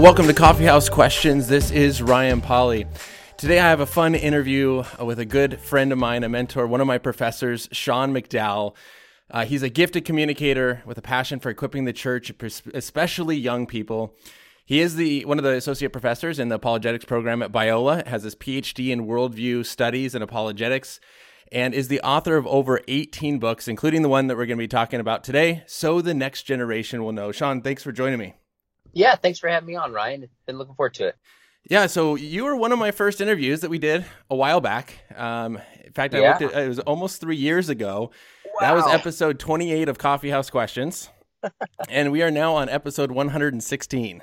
Welcome 0.00 0.28
to 0.28 0.34
Coffee 0.34 0.64
House 0.64 0.88
Questions. 0.88 1.46
This 1.46 1.70
is 1.70 2.00
Ryan 2.00 2.40
Pauly. 2.40 2.86
Today 3.36 3.60
I 3.60 3.68
have 3.68 3.80
a 3.80 3.86
fun 3.86 4.14
interview 4.14 4.82
with 4.98 5.18
a 5.18 5.26
good 5.26 5.60
friend 5.60 5.92
of 5.92 5.98
mine, 5.98 6.24
a 6.24 6.28
mentor, 6.30 6.66
one 6.66 6.80
of 6.80 6.86
my 6.86 6.96
professors, 6.96 7.68
Sean 7.70 8.10
McDowell. 8.10 8.74
Uh, 9.30 9.44
he's 9.44 9.62
a 9.62 9.68
gifted 9.68 10.06
communicator 10.06 10.82
with 10.86 10.96
a 10.96 11.02
passion 11.02 11.38
for 11.38 11.50
equipping 11.50 11.84
the 11.84 11.92
church, 11.92 12.32
especially 12.72 13.36
young 13.36 13.66
people. 13.66 14.16
He 14.64 14.80
is 14.80 14.96
the 14.96 15.26
one 15.26 15.36
of 15.36 15.44
the 15.44 15.50
associate 15.50 15.92
professors 15.92 16.38
in 16.38 16.48
the 16.48 16.54
apologetics 16.54 17.04
program 17.04 17.42
at 17.42 17.52
Biola, 17.52 18.06
has 18.06 18.22
his 18.22 18.34
PhD 18.34 18.88
in 18.88 19.06
worldview 19.06 19.66
studies 19.66 20.14
and 20.14 20.24
apologetics, 20.24 20.98
and 21.52 21.74
is 21.74 21.88
the 21.88 22.00
author 22.00 22.38
of 22.38 22.46
over 22.46 22.80
18 22.88 23.38
books, 23.38 23.68
including 23.68 24.00
the 24.00 24.08
one 24.08 24.28
that 24.28 24.38
we're 24.38 24.46
going 24.46 24.56
to 24.56 24.64
be 24.64 24.66
talking 24.66 24.98
about 24.98 25.24
today, 25.24 25.62
So 25.66 26.00
the 26.00 26.14
Next 26.14 26.44
Generation 26.44 27.04
Will 27.04 27.12
Know. 27.12 27.32
Sean, 27.32 27.60
thanks 27.60 27.82
for 27.82 27.92
joining 27.92 28.18
me. 28.18 28.39
Yeah, 28.92 29.14
thanks 29.14 29.38
for 29.38 29.48
having 29.48 29.66
me 29.66 29.76
on, 29.76 29.92
Ryan. 29.92 30.28
Been 30.46 30.58
looking 30.58 30.74
forward 30.74 30.94
to 30.94 31.08
it. 31.08 31.16
Yeah, 31.68 31.86
so 31.86 32.14
you 32.14 32.44
were 32.44 32.56
one 32.56 32.72
of 32.72 32.78
my 32.78 32.90
first 32.90 33.20
interviews 33.20 33.60
that 33.60 33.70
we 33.70 33.78
did 33.78 34.04
a 34.30 34.36
while 34.36 34.60
back. 34.60 35.04
Um, 35.14 35.58
in 35.84 35.92
fact, 35.92 36.14
I 36.14 36.20
yeah. 36.20 36.38
looked 36.38 36.54
at 36.54 36.64
it 36.64 36.68
was 36.68 36.78
almost 36.80 37.20
three 37.20 37.36
years 37.36 37.68
ago. 37.68 38.10
Wow. 38.44 38.52
That 38.60 38.74
was 38.74 38.86
episode 38.86 39.38
28 39.38 39.88
of 39.88 39.98
Coffee 39.98 40.30
House 40.30 40.50
Questions. 40.50 41.10
and 41.88 42.12
we 42.12 42.22
are 42.22 42.30
now 42.30 42.54
on 42.54 42.68
episode 42.68 43.12
116. 43.12 44.22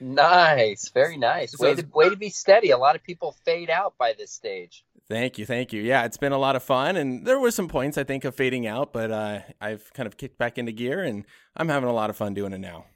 Nice, 0.00 0.88
very 0.88 1.16
nice. 1.16 1.56
Way 1.58 1.76
to 1.76 1.86
way 1.94 2.08
to 2.08 2.16
be 2.16 2.28
steady. 2.28 2.70
A 2.70 2.78
lot 2.78 2.96
of 2.96 3.04
people 3.04 3.36
fade 3.44 3.70
out 3.70 3.94
by 3.98 4.14
this 4.18 4.32
stage. 4.32 4.84
Thank 5.08 5.38
you, 5.38 5.46
thank 5.46 5.72
you. 5.72 5.80
Yeah, 5.80 6.04
it's 6.04 6.16
been 6.16 6.32
a 6.32 6.38
lot 6.38 6.56
of 6.56 6.62
fun, 6.62 6.96
and 6.96 7.24
there 7.24 7.38
were 7.38 7.50
some 7.50 7.68
points 7.68 7.96
I 7.98 8.04
think 8.04 8.24
of 8.24 8.34
fading 8.34 8.66
out, 8.66 8.92
but 8.92 9.12
uh, 9.12 9.40
I've 9.60 9.92
kind 9.92 10.06
of 10.06 10.16
kicked 10.16 10.38
back 10.38 10.58
into 10.58 10.72
gear, 10.72 11.02
and 11.02 11.24
I'm 11.56 11.68
having 11.68 11.88
a 11.88 11.92
lot 11.92 12.10
of 12.10 12.16
fun 12.16 12.34
doing 12.34 12.52
it 12.52 12.58
now. 12.58 12.86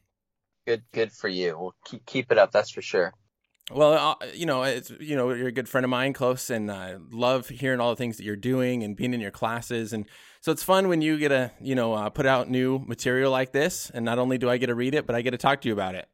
Good, 0.66 0.82
good 0.92 1.12
for 1.12 1.28
you. 1.28 1.56
Well, 1.58 1.74
keep 1.84 2.04
keep 2.06 2.32
it 2.32 2.38
up. 2.38 2.50
That's 2.50 2.70
for 2.70 2.82
sure. 2.82 3.14
Well, 3.70 3.92
uh, 4.20 4.26
you 4.32 4.46
know, 4.46 4.62
it's 4.62 4.90
you 5.00 5.16
know, 5.16 5.32
you're 5.32 5.48
a 5.48 5.52
good 5.52 5.68
friend 5.68 5.84
of 5.84 5.90
mine, 5.90 6.12
close, 6.12 6.50
and 6.50 6.70
I 6.70 6.94
uh, 6.94 6.98
love 7.10 7.48
hearing 7.48 7.80
all 7.80 7.90
the 7.90 7.96
things 7.96 8.16
that 8.16 8.24
you're 8.24 8.36
doing 8.36 8.84
and 8.84 8.96
being 8.96 9.12
in 9.12 9.20
your 9.20 9.32
classes, 9.32 9.92
and 9.92 10.06
so 10.40 10.52
it's 10.52 10.62
fun 10.62 10.88
when 10.88 11.02
you 11.02 11.18
get 11.18 11.28
to 11.28 11.50
you 11.60 11.74
know 11.74 11.94
uh, 11.94 12.10
put 12.10 12.26
out 12.26 12.48
new 12.48 12.78
material 12.80 13.32
like 13.32 13.52
this, 13.52 13.90
and 13.90 14.04
not 14.04 14.18
only 14.18 14.38
do 14.38 14.48
I 14.48 14.56
get 14.56 14.66
to 14.66 14.74
read 14.74 14.94
it, 14.94 15.06
but 15.06 15.16
I 15.16 15.22
get 15.22 15.32
to 15.32 15.38
talk 15.38 15.60
to 15.62 15.68
you 15.68 15.74
about 15.74 15.96
it. 15.96 16.08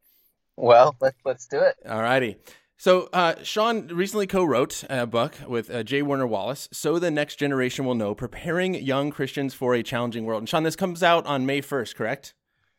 Well, 0.56 0.96
let's 1.00 1.18
let's 1.24 1.46
do 1.46 1.60
it. 1.60 1.76
All 1.86 2.00
righty. 2.00 2.36
So, 2.78 3.08
uh, 3.12 3.34
Sean 3.44 3.86
recently 3.88 4.26
co-wrote 4.26 4.82
a 4.90 5.06
book 5.06 5.36
with 5.46 5.70
uh, 5.70 5.82
J. 5.82 6.02
Warner 6.02 6.26
Wallace, 6.26 6.70
"So 6.72 6.98
the 6.98 7.10
Next 7.10 7.36
Generation 7.36 7.84
Will 7.84 7.94
Know: 7.94 8.14
Preparing 8.14 8.74
Young 8.74 9.10
Christians 9.10 9.52
for 9.52 9.74
a 9.74 9.82
Challenging 9.82 10.24
World." 10.24 10.40
And 10.40 10.48
Sean, 10.48 10.62
this 10.62 10.74
comes 10.74 11.02
out 11.02 11.26
on 11.26 11.44
May 11.44 11.60
first, 11.60 11.96
correct? 11.96 12.32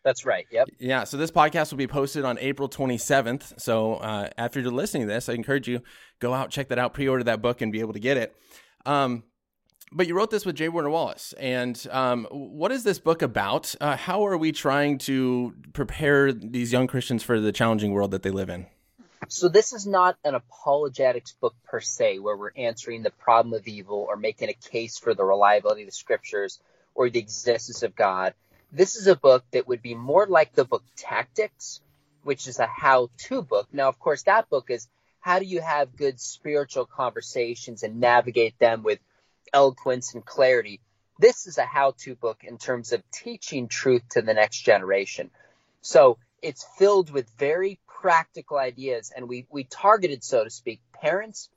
That's 0.03 0.25
right. 0.25 0.45
Yep. 0.51 0.69
Yeah. 0.79 1.05
So 1.05 1.17
this 1.17 1.31
podcast 1.31 1.71
will 1.71 1.77
be 1.77 1.87
posted 1.87 2.25
on 2.25 2.37
April 2.39 2.67
27th. 2.67 3.59
So 3.59 3.95
uh, 3.95 4.29
after 4.37 4.59
you're 4.59 4.71
listening 4.71 5.07
to 5.07 5.13
this, 5.13 5.29
I 5.29 5.33
encourage 5.33 5.67
you 5.67 5.81
go 6.19 6.33
out, 6.33 6.49
check 6.49 6.67
that 6.69 6.79
out, 6.79 6.93
pre-order 6.93 7.23
that 7.23 7.41
book, 7.41 7.61
and 7.61 7.71
be 7.71 7.79
able 7.79 7.93
to 7.93 7.99
get 7.99 8.17
it. 8.17 8.35
Um, 8.85 9.23
but 9.95 10.07
you 10.07 10.15
wrote 10.15 10.31
this 10.31 10.45
with 10.45 10.55
J. 10.55 10.69
Warner 10.69 10.89
Wallace, 10.89 11.33
and 11.39 11.85
um, 11.91 12.25
what 12.31 12.71
is 12.71 12.83
this 12.83 12.97
book 12.97 13.21
about? 13.21 13.75
Uh, 13.79 13.95
how 13.95 14.25
are 14.25 14.37
we 14.37 14.51
trying 14.51 14.97
to 14.99 15.53
prepare 15.73 16.33
these 16.33 16.71
young 16.71 16.87
Christians 16.87 17.21
for 17.21 17.39
the 17.39 17.51
challenging 17.51 17.91
world 17.91 18.09
that 18.11 18.23
they 18.23 18.31
live 18.31 18.49
in? 18.49 18.65
So 19.29 19.49
this 19.49 19.71
is 19.71 19.85
not 19.85 20.17
an 20.23 20.35
apologetics 20.35 21.33
book 21.33 21.55
per 21.63 21.79
se, 21.79 22.19
where 22.19 22.35
we're 22.35 22.51
answering 22.57 23.03
the 23.03 23.11
problem 23.11 23.53
of 23.53 23.67
evil 23.67 24.05
or 24.09 24.15
making 24.15 24.49
a 24.49 24.53
case 24.53 24.97
for 24.97 25.13
the 25.13 25.23
reliability 25.23 25.83
of 25.83 25.87
the 25.87 25.93
scriptures 25.93 26.59
or 26.95 27.09
the 27.09 27.19
existence 27.19 27.83
of 27.83 27.95
God. 27.95 28.33
This 28.75 28.95
is 28.95 29.05
a 29.05 29.15
book 29.15 29.45
that 29.51 29.67
would 29.67 29.83
be 29.83 29.93
more 29.93 30.25
like 30.25 30.53
the 30.53 30.65
book 30.65 30.83
Tactics, 30.97 31.79
which 32.23 32.47
is 32.47 32.57
a 32.57 32.65
how-to 32.65 33.43
book. 33.43 33.67
Now, 33.71 33.87
of 33.87 33.99
course, 33.99 34.23
that 34.23 34.49
book 34.49 34.71
is 34.71 34.87
how 35.19 35.37
do 35.37 35.45
you 35.45 35.61
have 35.61 35.95
good 35.95 36.19
spiritual 36.19 36.87
conversations 36.87 37.83
and 37.83 37.99
navigate 37.99 38.57
them 38.57 38.81
with 38.81 38.97
eloquence 39.53 40.15
and 40.15 40.25
clarity. 40.25 40.79
This 41.19 41.45
is 41.45 41.59
a 41.59 41.65
how-to 41.65 42.15
book 42.15 42.43
in 42.43 42.57
terms 42.57 42.93
of 42.93 43.03
teaching 43.11 43.67
truth 43.67 44.01
to 44.13 44.23
the 44.23 44.33
next 44.33 44.61
generation. 44.61 45.29
So 45.81 46.17
it's 46.41 46.65
filled 46.79 47.11
with 47.11 47.29
very 47.37 47.79
practical 47.87 48.57
ideas, 48.57 49.13
and 49.15 49.29
we 49.29 49.45
we 49.51 49.65
targeted, 49.65 50.23
so 50.23 50.43
to 50.43 50.49
speak, 50.49 50.81
parents, 50.93 51.47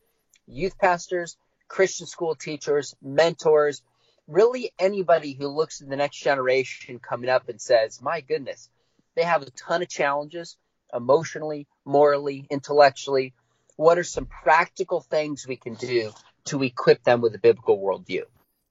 youth 0.47 0.77
pastors, 0.77 1.39
Christian 1.67 2.07
school 2.07 2.35
teachers, 2.35 2.95
mentors, 3.01 3.81
really 4.27 4.73
anybody 4.79 5.35
who 5.35 5.49
looks 5.49 5.81
at 5.81 5.89
the 5.89 5.97
next 5.97 6.19
generation 6.19 6.99
coming 6.99 7.31
up 7.31 7.49
and 7.49 7.61
says, 7.61 8.03
"My 8.03 8.21
goodness, 8.21 8.69
they 9.15 9.23
have 9.23 9.43
a 9.43 9.51
ton 9.51 9.83
of 9.83 9.89
challenges 9.89 10.57
emotionally, 10.93 11.67
morally, 11.85 12.47
intellectually. 12.51 13.35
What 13.77 13.99
are 13.99 14.05
some 14.05 14.27
practical 14.27 15.01
things 15.01 15.47
we 15.47 15.57
can 15.57 15.75
do 15.75 16.13
to 16.47 16.63
equip 16.63 17.05
them 17.05 17.21
with 17.21 17.35
a 17.35 17.39
biblical 17.39 17.79
worldview. 17.79 18.23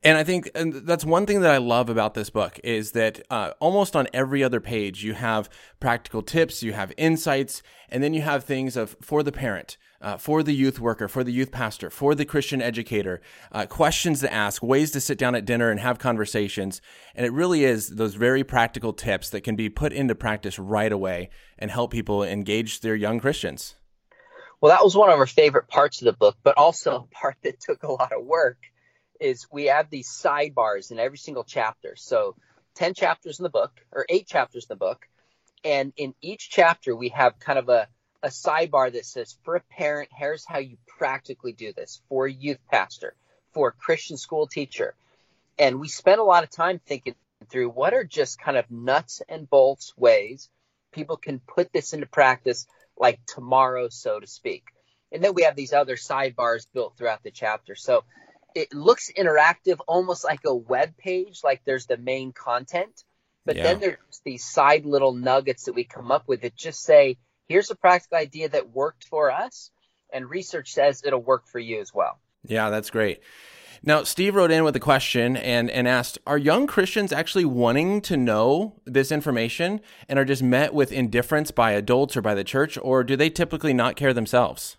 And 0.03 0.17
I 0.17 0.23
think 0.23 0.49
and 0.53 0.73
that's 0.73 1.03
one 1.05 1.25
thing 1.25 1.41
that 1.41 1.51
I 1.51 1.57
love 1.57 1.89
about 1.89 2.13
this 2.13 2.29
book 2.29 2.59
is 2.63 2.91
that 2.91 3.21
uh, 3.29 3.51
almost 3.59 3.95
on 3.95 4.07
every 4.13 4.43
other 4.43 4.61
page 4.61 5.03
you 5.03 5.13
have 5.13 5.49
practical 5.79 6.21
tips, 6.21 6.61
you 6.61 6.73
have 6.73 6.93
insights, 6.95 7.63
and 7.89 8.03
then 8.03 8.13
you 8.13 8.21
have 8.21 8.43
things 8.43 8.77
of 8.77 8.95
for 9.01 9.23
the 9.23 9.31
parent, 9.31 9.77
uh, 10.05 10.17
for 10.17 10.43
the 10.43 10.53
youth 10.53 10.79
worker, 10.79 11.07
for 11.07 11.23
the 11.23 11.31
youth 11.31 11.51
pastor, 11.51 11.89
for 11.89 12.13
the 12.13 12.25
Christian 12.25 12.61
educator, 12.61 13.21
uh, 13.51 13.65
questions 13.65 14.19
to 14.19 14.31
ask, 14.31 14.61
ways 14.61 14.91
to 14.91 15.01
sit 15.01 15.17
down 15.17 15.33
at 15.33 15.45
dinner 15.45 15.71
and 15.71 15.79
have 15.79 15.97
conversations. 15.97 16.79
And 17.15 17.25
it 17.25 17.33
really 17.33 17.63
is 17.63 17.89
those 17.89 18.13
very 18.13 18.43
practical 18.43 18.93
tips 18.93 19.31
that 19.31 19.41
can 19.41 19.55
be 19.55 19.67
put 19.67 19.91
into 19.91 20.13
practice 20.13 20.59
right 20.59 20.91
away 20.91 21.31
and 21.57 21.71
help 21.71 21.91
people 21.91 22.21
engage 22.21 22.81
their 22.81 22.95
young 22.95 23.19
Christians. 23.19 23.77
Well, 24.61 24.71
that 24.71 24.83
was 24.83 24.95
one 24.95 25.09
of 25.09 25.17
our 25.17 25.25
favorite 25.25 25.67
parts 25.69 26.01
of 26.01 26.05
the 26.05 26.13
book, 26.13 26.37
but 26.43 26.55
also 26.55 26.95
a 26.95 27.15
part 27.15 27.37
that 27.41 27.59
took 27.59 27.81
a 27.81 27.91
lot 27.91 28.11
of 28.11 28.23
work 28.23 28.59
is 29.19 29.47
we 29.51 29.65
have 29.65 29.89
these 29.89 30.07
sidebars 30.07 30.91
in 30.91 30.99
every 30.99 31.17
single 31.17 31.43
chapter. 31.43 31.95
So 31.95 32.35
10 32.75 32.93
chapters 32.93 33.39
in 33.39 33.43
the 33.43 33.49
book 33.49 33.71
or 33.91 34.05
eight 34.07 34.27
chapters 34.27 34.65
in 34.69 34.75
the 34.75 34.77
book. 34.77 35.07
And 35.63 35.93
in 35.97 36.13
each 36.21 36.51
chapter, 36.51 36.95
we 36.95 37.09
have 37.09 37.39
kind 37.39 37.57
of 37.57 37.69
a, 37.69 37.87
a 38.25 38.29
sidebar 38.29 38.91
that 38.91 39.05
says, 39.05 39.37
for 39.43 39.55
a 39.55 39.61
parent, 39.61 40.09
here's 40.11 40.45
how 40.45 40.57
you 40.57 40.77
practically 40.97 41.53
do 41.53 41.71
this. 41.71 42.01
For 42.09 42.25
a 42.25 42.31
youth 42.31 42.59
pastor, 42.69 43.15
for 43.53 43.69
a 43.69 43.71
Christian 43.71 44.17
school 44.17 44.47
teacher. 44.47 44.95
And 45.57 45.79
we 45.79 45.87
spent 45.87 46.19
a 46.19 46.23
lot 46.23 46.43
of 46.43 46.49
time 46.49 46.81
thinking 46.85 47.15
through 47.49 47.69
what 47.69 47.93
are 47.93 48.03
just 48.03 48.39
kind 48.39 48.57
of 48.57 48.69
nuts 48.71 49.21
and 49.29 49.49
bolts 49.49 49.93
ways 49.95 50.49
people 50.95 51.17
can 51.17 51.39
put 51.39 51.71
this 51.71 51.93
into 51.93 52.07
practice 52.07 52.65
like 52.97 53.19
tomorrow, 53.27 53.89
so 53.89 54.19
to 54.19 54.25
speak. 54.25 54.63
And 55.11 55.23
then 55.23 55.33
we 55.35 55.43
have 55.43 55.55
these 55.55 55.73
other 55.73 55.97
sidebars 55.97 56.65
built 56.73 56.97
throughout 56.97 57.21
the 57.21 57.31
chapter. 57.31 57.75
So 57.75 58.05
it 58.55 58.73
looks 58.73 59.11
interactive, 59.15 59.77
almost 59.87 60.23
like 60.23 60.39
a 60.45 60.55
web 60.55 60.97
page, 60.97 61.41
like 61.43 61.61
there's 61.65 61.85
the 61.85 61.97
main 61.97 62.31
content. 62.31 63.03
But 63.45 63.57
yeah. 63.57 63.63
then 63.63 63.79
there's 63.81 64.21
these 64.23 64.43
side 64.43 64.85
little 64.85 65.13
nuggets 65.13 65.65
that 65.65 65.75
we 65.75 65.83
come 65.83 66.11
up 66.11 66.27
with 66.27 66.41
that 66.41 66.55
just 66.55 66.81
say, 66.81 67.17
here's 67.47 67.71
a 67.71 67.75
practical 67.75 68.17
idea 68.17 68.49
that 68.49 68.69
worked 68.69 69.05
for 69.05 69.31
us. 69.31 69.71
And 70.13 70.29
research 70.29 70.73
says 70.73 71.01
it'll 71.03 71.21
work 71.21 71.47
for 71.47 71.59
you 71.59 71.81
as 71.81 71.93
well. 71.93 72.19
Yeah, 72.45 72.69
that's 72.69 72.89
great. 72.89 73.21
Now, 73.83 74.03
Steve 74.03 74.35
wrote 74.35 74.51
in 74.51 74.63
with 74.63 74.75
a 74.75 74.79
question 74.79 75.35
and, 75.37 75.69
and 75.69 75.87
asked 75.87 76.17
Are 76.25 76.37
young 76.37 76.67
Christians 76.67 77.11
actually 77.11 77.45
wanting 77.45 78.01
to 78.01 78.17
know 78.17 78.79
this 78.85 79.11
information 79.11 79.81
and 80.07 80.17
are 80.17 80.25
just 80.25 80.41
met 80.41 80.73
with 80.73 80.91
indifference 80.91 81.51
by 81.51 81.71
adults 81.71 82.15
or 82.15 82.21
by 82.21 82.33
the 82.33 82.43
church, 82.43 82.77
or 82.81 83.03
do 83.03 83.15
they 83.15 83.29
typically 83.29 83.73
not 83.73 83.95
care 83.95 84.13
themselves? 84.13 84.77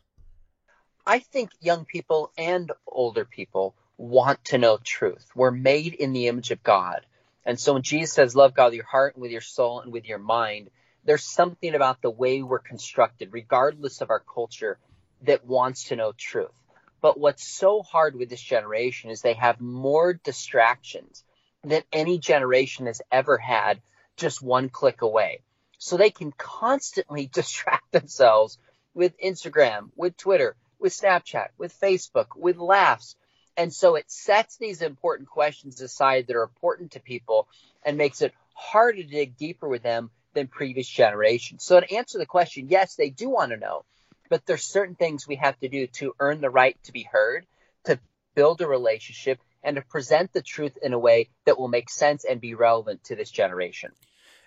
I 1.07 1.21
think 1.21 1.51
young 1.61 1.85
people 1.85 2.33
and 2.37 2.73
older 2.87 3.25
people 3.25 3.77
want 3.97 4.45
to 4.47 4.59
know 4.59 4.79
truth. 4.83 5.27
We're 5.35 5.53
made 5.53 5.95
in 5.95 6.13
the 6.13 6.27
image 6.27 6.51
of 6.51 6.63
God. 6.63 7.07
And 7.45 7.61
so 7.61 7.75
when 7.75 7.83
Jesus 7.83 8.13
says, 8.13 8.35
Love 8.35 8.55
God 8.55 8.67
with 8.67 8.75
your 8.75 8.87
heart 8.87 9.15
and 9.15 9.23
with 9.23 9.31
your 9.31 9.41
soul 9.41 9.81
and 9.81 9.93
with 9.93 10.07
your 10.07 10.19
mind, 10.19 10.71
there's 11.07 11.25
something 11.25 11.75
about 11.75 12.03
the 12.03 12.11
way 12.11 12.43
we're 12.43 12.59
constructed, 12.59 13.31
regardless 13.33 14.01
of 14.01 14.11
our 14.11 14.21
culture, 14.21 14.79
that 15.23 15.47
wants 15.47 15.85
to 15.85 15.97
know 15.97 16.13
truth. 16.13 16.53
But 17.01 17.19
what's 17.19 17.47
so 17.47 17.83
hard 17.83 18.17
with 18.17 18.29
this 18.29 18.43
generation 18.43 19.11
is 19.11 19.23
they 19.23 19.35
have 19.35 19.61
more 19.61 20.15
distractions 20.15 21.23
than 21.63 21.83
any 21.93 22.19
generation 22.19 22.87
has 22.87 23.01
ever 23.11 23.39
had 23.39 23.81
just 24.17 24.43
one 24.43 24.69
click 24.69 25.03
away. 25.03 25.41
So 25.79 25.97
they 25.97 26.11
can 26.11 26.33
constantly 26.33 27.27
distract 27.33 27.93
themselves 27.93 28.59
with 28.95 29.19
Instagram, 29.21 29.91
with 29.95 30.17
Twitter, 30.17 30.57
with 30.79 30.93
Snapchat, 30.93 31.49
with 31.57 31.79
Facebook, 31.81 32.29
with 32.35 32.57
laughs. 32.57 33.15
And 33.57 33.73
so 33.73 33.95
it 33.95 34.11
sets 34.11 34.57
these 34.57 34.83
important 34.83 35.29
questions 35.29 35.81
aside 35.81 36.27
that 36.27 36.37
are 36.37 36.43
important 36.43 36.93
to 36.93 37.01
people 37.01 37.49
and 37.85 37.97
makes 37.97 38.23
it 38.23 38.35
harder 38.55 39.03
to 39.03 39.09
dig 39.09 39.37
deeper 39.37 39.69
with 39.69 39.83
them 39.83 40.11
than 40.37 40.47
previous 40.47 40.89
generations. 40.89 41.65
So 41.65 41.81
to 41.81 41.93
answer 41.93 42.19
the 42.19 42.27
question, 42.27 42.69
yes, 42.69 42.95
they 42.95 43.11
do 43.11 43.29
want 43.29 43.51
to 43.51 43.57
know 43.57 43.83
but 44.29 44.47
there's 44.47 44.65
certain 44.65 44.95
things 44.95 45.27
we 45.27 45.37
have 45.37 45.59
to 45.61 45.69
do 45.69 45.87
to 45.87 46.15
earn 46.19 46.41
the 46.41 46.51
right 46.51 46.77
to 46.85 46.93
be 46.93 47.03
heard, 47.03 47.47
to 47.85 47.99
build 48.35 48.61
a 48.61 48.67
relationship, 48.67 49.39
and 49.63 49.77
to 49.77 49.83
present 49.83 50.33
the 50.33 50.43
truth 50.43 50.79
in 50.83 50.93
a 50.93 50.99
way 50.99 51.29
that 51.45 51.59
will 51.59 51.69
make 51.69 51.91
sense 51.91 52.25
and 52.25 52.41
be 52.41 52.55
relevant 52.55 53.03
to 53.05 53.17
this 53.17 53.31
generation. 53.31 53.93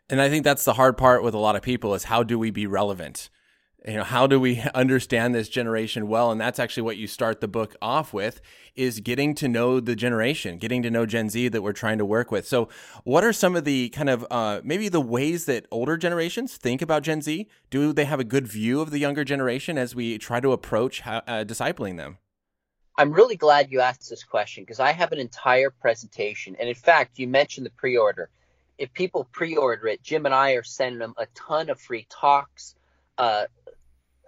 And 0.09 0.21
I 0.21 0.29
think 0.29 0.43
that's 0.43 0.65
the 0.65 0.73
hard 0.73 0.97
part 0.97 1.23
with 1.23 1.33
a 1.33 1.39
lot 1.39 1.55
of 1.55 1.61
people 1.61 1.93
is 1.93 2.05
how 2.05 2.23
do 2.23 2.39
we 2.39 2.51
be 2.51 2.67
relevant? 2.67 3.29
You 3.87 3.93
know 3.93 4.03
how 4.03 4.27
do 4.27 4.39
we 4.39 4.61
understand 4.75 5.33
this 5.33 5.49
generation 5.49 6.07
well? 6.07 6.31
And 6.31 6.39
that's 6.39 6.59
actually 6.59 6.83
what 6.83 6.97
you 6.97 7.07
start 7.07 7.41
the 7.41 7.47
book 7.47 7.75
off 7.81 8.13
with 8.13 8.41
is 8.75 8.99
getting 8.99 9.35
to 9.35 9.47
know 9.47 9.79
the 9.79 9.95
generation 9.95 10.57
getting 10.57 10.81
to 10.83 10.91
know 10.91 11.05
gen 11.05 11.29
z 11.29 11.47
that 11.49 11.61
we're 11.61 11.73
trying 11.73 11.97
to 11.97 12.05
work 12.05 12.31
with. 12.31 12.47
So 12.47 12.69
what 13.03 13.23
are 13.23 13.33
some 13.33 13.55
of 13.55 13.65
the 13.65 13.89
kind 13.89 14.09
of 14.09 14.25
uh, 14.29 14.61
maybe 14.63 14.89
the 14.89 15.01
ways 15.01 15.45
that 15.45 15.65
older 15.71 15.97
generations 15.97 16.57
think 16.57 16.81
about 16.81 17.03
gen 17.03 17.21
z? 17.21 17.47
Do 17.69 17.93
they 17.93 18.05
have 18.05 18.19
a 18.19 18.23
good 18.23 18.47
view 18.47 18.81
of 18.81 18.91
the 18.91 18.99
younger 18.99 19.23
generation 19.23 19.77
as 19.77 19.95
we 19.95 20.17
try 20.17 20.39
to 20.39 20.51
approach 20.51 21.01
how, 21.01 21.17
uh, 21.27 21.43
discipling 21.43 21.97
them? 21.97 22.17
I'm 22.97 23.13
really 23.13 23.37
glad 23.37 23.71
you 23.71 23.79
asked 23.79 24.09
this 24.09 24.23
question 24.23 24.63
because 24.63 24.79
i 24.79 24.91
have 24.91 25.11
an 25.11 25.19
entire 25.19 25.69
presentation. 25.69 26.55
And 26.59 26.67
in 26.67 26.75
fact 26.75 27.19
you 27.19 27.27
mentioned 27.27 27.65
the 27.65 27.71
pre-order. 27.71 28.29
If 28.77 28.93
people 28.93 29.27
pre-order 29.31 29.87
it 29.87 30.03
jim 30.03 30.25
and 30.25 30.35
i 30.35 30.51
are 30.51 30.63
sending 30.63 30.99
them 30.99 31.13
a 31.17 31.25
ton 31.35 31.69
of 31.69 31.79
free 31.79 32.07
talks 32.09 32.75
uh, 33.19 33.45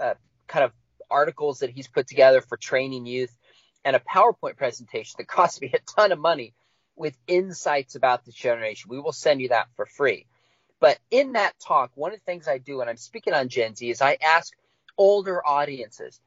uh, 0.02 0.16
kind 0.48 0.66
of 0.66 0.72
articles 1.10 1.60
that 1.60 1.70
he's 1.70 1.88
put 1.88 2.08
together 2.08 2.42
for 2.42 2.58
training 2.58 3.06
youth 3.06 3.36
and 3.84 3.96
a 3.96 4.00
PowerPoint 4.00 4.58
presentation 4.58 5.16
that 5.18 5.28
cost 5.28 5.62
me 5.62 5.72
a 5.74 5.80
ton 5.96 6.12
of 6.12 6.20
money 6.20 6.54
with 6.96 7.18
insights 7.28 7.96
about 7.96 8.26
this 8.26 8.36
generation. 8.36 8.90
We 8.90 9.00
will 9.00 9.12
send 9.12 9.42
you 9.42 9.50
that 9.50 9.68
for 9.76 9.86
free. 9.86 10.26
But 10.80 10.98
in 11.12 11.34
that 11.34 11.54
talk, 11.60 11.92
one 11.96 12.12
of 12.12 12.20
the 12.20 12.26
things 12.26 12.48
I 12.48 12.58
do 12.58 12.78
when 12.78 12.90
I'm 12.90 12.98
speaking 12.98 13.34
on 13.34 13.50
Gen 13.50 13.76
Z 13.76 13.88
is 13.90 14.02
I 14.02 14.18
ask 14.22 14.52
older 14.98 15.46
audiences, 15.46 16.20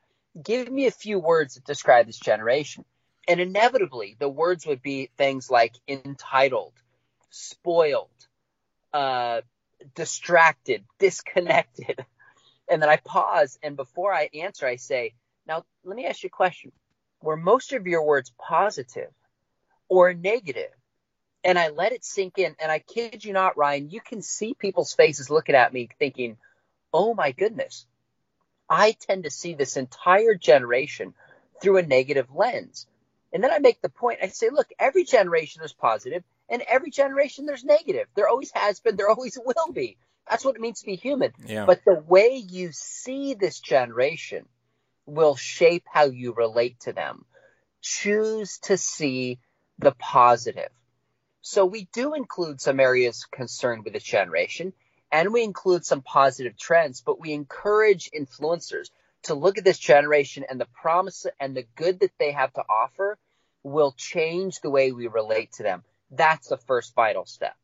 give 0.43 0.71
me 0.71 0.87
a 0.87 0.93
few 0.93 1.19
words 1.19 1.55
that 1.55 1.65
describe 1.65 2.07
this 2.07 2.19
generation. 2.19 2.85
And 3.27 3.41
inevitably, 3.41 4.17
the 4.19 4.29
words 4.29 4.67
would 4.67 4.83
be 4.83 5.11
things 5.17 5.51
like 5.51 5.75
entitled, 5.89 6.75
spoiled, 7.31 8.11
uh, 8.93 9.41
distracted, 9.95 10.85
disconnected, 10.99 12.05
and 12.69 12.81
then 12.81 12.89
I 12.89 12.97
pause, 12.97 13.59
and 13.63 13.77
before 13.77 14.13
I 14.13 14.31
answer, 14.35 14.67
I 14.67 14.77
say, 14.77 15.15
Now, 15.47 15.65
let 15.85 15.97
me 15.97 16.07
ask 16.07 16.23
you 16.23 16.29
a 16.29 16.31
question. 16.31 16.73
Were 17.23 17.37
most 17.37 17.73
of 17.73 17.87
your 17.87 18.05
words 18.05 18.33
positive 18.39 19.11
or 19.89 20.13
negative? 20.15 20.71
And 21.43 21.59
I 21.59 21.69
let 21.69 21.93
it 21.93 22.05
sink 22.05 22.39
in. 22.39 22.57
And 22.59 22.73
I 22.73 22.79
kid 22.79 23.25
you 23.25 23.33
not, 23.33 23.59
Ryan, 23.59 23.91
you 23.91 24.01
can 24.01 24.23
see 24.23 24.55
people's 24.55 24.95
faces 24.95 25.31
looking 25.31 25.55
at 25.55 25.73
me 25.73 25.89
thinking, 25.99 26.39
Oh 26.93 27.15
my 27.15 27.33
goodness, 27.33 27.87
I 28.69 28.93
tend 28.93 29.25
to 29.25 29.31
see 29.31 29.55
this 29.55 29.77
entire 29.77 30.35
generation 30.35 31.15
through 31.61 31.79
a 31.79 31.83
negative 31.83 32.29
lens. 32.35 32.87
And 33.33 33.43
then 33.43 33.51
I 33.51 33.59
make 33.59 33.83
the 33.83 33.89
point 33.89 34.21
I 34.23 34.29
say, 34.29 34.49
Look, 34.51 34.69
every 34.79 35.05
generation 35.05 35.63
is 35.63 35.73
positive, 35.73 36.25
and 36.49 36.63
every 36.63 36.91
generation 36.91 37.47
there's 37.47 37.65
negative. 37.65 38.07
There 38.15 38.29
always 38.29 38.53
has 38.53 38.81
been, 38.81 38.97
there 38.97 39.11
always 39.11 39.39
will 39.45 39.73
be. 39.73 39.99
That's 40.29 40.45
what 40.45 40.57
it 40.57 40.61
means 40.61 40.81
to 40.81 40.87
be 40.87 40.97
human. 40.97 41.33
Yeah. 41.47 41.67
But 41.67 41.85
the 41.85 41.95
way 41.95 42.37
you 42.37 42.71
see 42.73 43.35
this 43.35 43.61
generation 43.61 44.47
will 45.07 45.37
shape 45.37 45.85
how 45.91 46.05
you 46.05 46.33
relate 46.33 46.81
to 46.81 46.93
them. 46.93 47.25
Choose 47.83 48.59
to 48.61 48.79
see 48.79 49.39
the 49.79 49.93
positive. 49.93 50.71
So 51.43 51.67
we 51.67 51.89
do 51.93 52.15
include 52.15 52.61
some 52.61 52.81
areas 52.81 53.27
concerned 53.31 53.85
with 53.85 53.93
this 53.93 54.03
generation 54.03 54.73
and 55.13 55.33
we 55.33 55.45
include 55.45 55.85
some 55.85 56.01
positive 56.01 56.57
trends, 56.57 57.03
but 57.03 57.21
we 57.21 57.33
encourage 57.33 58.11
influencers 58.11 58.89
to 59.25 59.35
look 59.35 59.59
at 59.59 59.65
this 59.65 59.79
generation 59.79 60.45
and 60.49 60.61
the 60.61 60.67
promise 60.67 61.27
and 61.39 61.57
the 61.57 61.67
good 61.77 62.01
that 62.01 62.13
they 62.19 62.33
have 62.33 62.53
to 62.55 62.63
offer 62.69 63.19
will 63.63 63.93
change 63.97 64.61
the 64.61 64.71
way 64.71 64.93
we 64.93 65.07
relate 65.07 65.53
to 65.53 65.63
them. 65.63 65.85
That's 66.11 66.49
the 66.49 66.57
first 66.57 66.95
vital 66.95 67.27
step. 67.27 67.55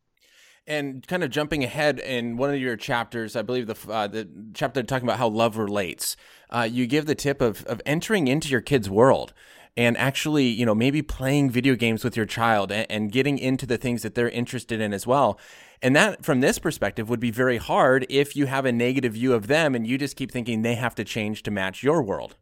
And 0.67 1.07
kind 1.07 1.25
of 1.25 1.31
jumping 1.31 1.65
ahead 1.65 1.99
in 1.99 2.37
one 2.37 2.51
of 2.51 2.61
your 2.61 2.77
chapters, 2.77 3.35
I 3.35 3.43
believe 3.43 3.67
the 3.67 3.77
uh, 3.91 4.07
the 4.07 4.29
chapter 4.55 4.83
talking 4.83 5.09
about 5.09 5.19
how 5.19 5.29
love 5.29 5.57
relates. 5.57 6.17
Uh, 6.49 6.69
you 6.71 6.87
give 6.87 7.07
the 7.07 7.15
tip 7.15 7.41
of 7.41 7.65
of 7.65 7.81
entering 7.85 8.29
into 8.29 8.49
your 8.49 8.61
kid's 8.61 8.89
world 8.89 9.33
and 9.77 9.97
actually, 9.97 10.47
you 10.47 10.67
know, 10.67 10.75
maybe 10.75 11.03
playing 11.03 11.51
video 11.51 11.75
games 11.75 12.05
with 12.05 12.17
your 12.17 12.27
child 12.27 12.73
and, 12.73 12.87
and, 12.91 13.13
getting 13.13 13.39
into 13.39 13.67
the 13.67 13.79
things 13.79 14.03
that 14.03 14.15
they're 14.15 14.29
interested 14.29 14.81
in 14.81 14.93
as 14.93 15.07
well. 15.07 15.39
And 15.81 15.95
that, 15.97 16.25
from 16.25 16.41
this 16.41 16.59
perspective, 16.59 17.09
would 17.09 17.21
be 17.21 17.31
very 17.31 17.57
hard 17.57 18.05
if 18.11 18.37
you 18.37 18.47
have 18.47 18.65
a 18.65 18.73
negative 18.73 19.15
view 19.15 19.33
of 19.33 19.47
them 19.47 19.75
and 19.75 19.87
you 19.87 19.97
just 19.97 20.17
keep 20.17 20.31
thinking 20.31 20.63
they 20.63 20.75
have 20.75 20.95
to 20.97 21.05
change 21.05 21.43
to 21.45 21.51
match 21.51 21.83
your 21.83 22.03
world. 22.03 22.37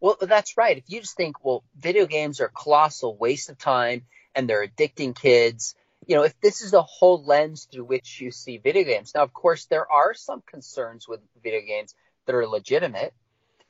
Well, 0.00 0.16
that's 0.20 0.56
right. 0.56 0.76
If 0.76 0.84
you 0.88 1.00
just 1.00 1.16
think, 1.16 1.44
well, 1.44 1.64
video 1.78 2.06
games 2.06 2.40
are 2.40 2.46
a 2.46 2.50
colossal 2.50 3.16
waste 3.16 3.48
of 3.50 3.58
time 3.58 4.02
and 4.34 4.48
they're 4.48 4.66
addicting 4.66 5.14
kids 5.14 5.74
you 6.06 6.16
know, 6.16 6.22
if 6.24 6.38
this 6.40 6.60
is 6.60 6.70
the 6.70 6.82
whole 6.82 7.24
lens 7.24 7.68
through 7.70 7.84
which 7.84 8.20
you 8.20 8.30
see 8.30 8.58
video 8.58 8.84
games, 8.84 9.12
now, 9.14 9.22
of 9.22 9.32
course, 9.32 9.66
there 9.66 9.90
are 9.90 10.14
some 10.14 10.42
concerns 10.46 11.08
with 11.08 11.20
video 11.42 11.60
games 11.66 11.94
that 12.26 12.34
are 12.34 12.46
legitimate, 12.46 13.14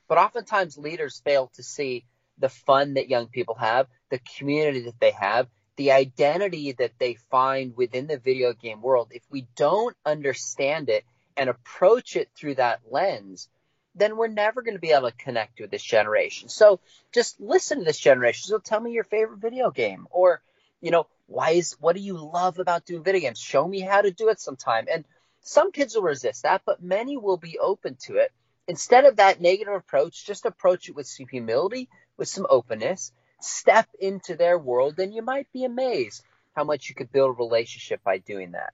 but 0.07 0.17
oftentimes 0.17 0.77
leaders 0.77 1.21
fail 1.23 1.51
to 1.55 1.63
see 1.63 2.05
the 2.37 2.49
fun 2.49 2.95
that 2.95 3.09
young 3.09 3.27
people 3.27 3.55
have, 3.55 3.87
the 4.09 4.19
community 4.37 4.81
that 4.81 4.99
they 4.99 5.11
have, 5.11 5.47
the 5.77 5.91
identity 5.91 6.73
that 6.73 6.93
they 6.99 7.15
find 7.31 7.75
within 7.75 8.07
the 8.07 8.17
video 8.17 8.53
game 8.53 8.81
world. 8.81 9.09
If 9.11 9.23
we 9.29 9.47
don't 9.55 9.95
understand 10.05 10.89
it 10.89 11.03
and 11.37 11.49
approach 11.49 12.15
it 12.15 12.29
through 12.35 12.55
that 12.55 12.81
lens, 12.89 13.49
then 13.93 14.17
we're 14.17 14.27
never 14.27 14.61
going 14.61 14.75
to 14.75 14.81
be 14.81 14.91
able 14.91 15.09
to 15.09 15.17
connect 15.17 15.59
with 15.59 15.71
this 15.71 15.83
generation. 15.83 16.49
So 16.49 16.79
just 17.13 17.39
listen 17.39 17.79
to 17.79 17.85
this 17.85 17.99
generation. 17.99 18.47
So 18.47 18.59
tell 18.59 18.79
me 18.79 18.91
your 18.91 19.05
favorite 19.05 19.39
video 19.39 19.71
game 19.71 20.07
or, 20.11 20.41
you 20.81 20.91
know, 20.91 21.07
why 21.27 21.51
is 21.51 21.75
what 21.79 21.95
do 21.95 22.01
you 22.01 22.17
love 22.17 22.59
about 22.59 22.85
doing 22.85 23.03
video 23.03 23.21
games? 23.21 23.39
Show 23.39 23.67
me 23.67 23.79
how 23.79 24.01
to 24.01 24.11
do 24.11 24.29
it 24.29 24.39
sometime. 24.39 24.85
And 24.91 25.05
some 25.41 25.71
kids 25.71 25.95
will 25.95 26.03
resist 26.03 26.43
that, 26.43 26.61
but 26.65 26.83
many 26.83 27.17
will 27.17 27.37
be 27.37 27.59
open 27.59 27.97
to 28.01 28.17
it. 28.17 28.31
Instead 28.67 29.05
of 29.05 29.17
that 29.17 29.41
negative 29.41 29.73
approach, 29.73 30.25
just 30.25 30.45
approach 30.45 30.89
it 30.89 30.95
with 30.95 31.07
some 31.07 31.27
humility, 31.27 31.87
with 32.17 32.27
some 32.27 32.47
openness, 32.49 33.11
step 33.39 33.87
into 33.99 34.35
their 34.35 34.57
world, 34.57 34.97
and 34.99 35.13
you 35.13 35.21
might 35.21 35.47
be 35.53 35.63
amazed 35.63 36.23
how 36.55 36.63
much 36.63 36.89
you 36.89 36.95
could 36.95 37.11
build 37.11 37.29
a 37.29 37.43
relationship 37.43 38.03
by 38.03 38.17
doing 38.17 38.51
that. 38.51 38.73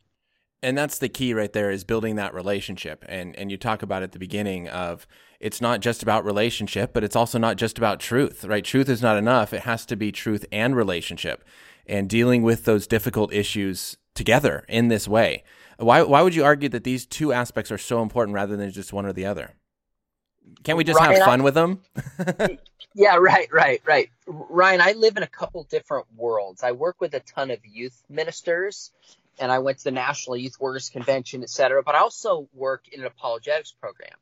And 0.63 0.77
that's 0.77 0.99
the 0.99 1.09
key 1.09 1.33
right 1.33 1.51
there 1.51 1.71
is 1.71 1.83
building 1.83 2.17
that 2.17 2.35
relationship. 2.35 3.03
And 3.09 3.35
and 3.35 3.49
you 3.49 3.57
talk 3.57 3.81
about 3.81 4.03
at 4.03 4.11
the 4.11 4.19
beginning 4.19 4.67
of 4.69 5.07
it's 5.39 5.59
not 5.59 5.79
just 5.79 6.03
about 6.03 6.23
relationship, 6.23 6.93
but 6.93 7.03
it's 7.03 7.15
also 7.15 7.39
not 7.39 7.57
just 7.57 7.79
about 7.79 7.99
truth, 7.99 8.45
right? 8.45 8.63
Truth 8.63 8.87
is 8.87 9.01
not 9.01 9.17
enough. 9.17 9.53
It 9.53 9.61
has 9.61 9.87
to 9.87 9.95
be 9.95 10.11
truth 10.11 10.45
and 10.51 10.75
relationship 10.75 11.43
and 11.85 12.09
dealing 12.09 12.43
with 12.43 12.65
those 12.65 12.87
difficult 12.87 13.33
issues 13.33 13.97
together 14.15 14.65
in 14.67 14.87
this 14.87 15.07
way. 15.07 15.43
Why, 15.77 16.03
why 16.03 16.21
would 16.21 16.35
you 16.35 16.43
argue 16.43 16.69
that 16.69 16.83
these 16.83 17.05
two 17.05 17.33
aspects 17.33 17.71
are 17.71 17.77
so 17.77 18.01
important 18.01 18.35
rather 18.35 18.55
than 18.55 18.71
just 18.71 18.93
one 18.93 19.05
or 19.05 19.13
the 19.13 19.25
other? 19.25 19.55
Can't 20.63 20.77
we 20.77 20.83
just 20.83 20.99
Ryan, 20.99 21.15
have 21.15 21.25
fun 21.25 21.41
I, 21.41 21.43
with 21.43 21.53
them? 21.53 21.81
yeah, 22.93 23.15
right, 23.15 23.47
right, 23.51 23.81
right. 23.85 24.09
Ryan, 24.27 24.81
I 24.81 24.91
live 24.93 25.17
in 25.17 25.23
a 25.23 25.27
couple 25.27 25.63
different 25.63 26.05
worlds. 26.15 26.63
I 26.63 26.73
work 26.73 26.99
with 26.99 27.13
a 27.13 27.19
ton 27.19 27.51
of 27.51 27.59
youth 27.65 27.99
ministers, 28.09 28.91
and 29.39 29.51
I 29.51 29.59
went 29.59 29.79
to 29.79 29.85
the 29.85 29.91
National 29.91 30.37
Youth 30.37 30.59
Workers 30.59 30.89
Convention, 30.89 31.41
et 31.41 31.49
cetera, 31.49 31.81
but 31.83 31.95
I 31.95 31.99
also 31.99 32.47
work 32.53 32.87
in 32.91 32.99
an 32.99 33.07
apologetics 33.07 33.71
program. 33.71 34.13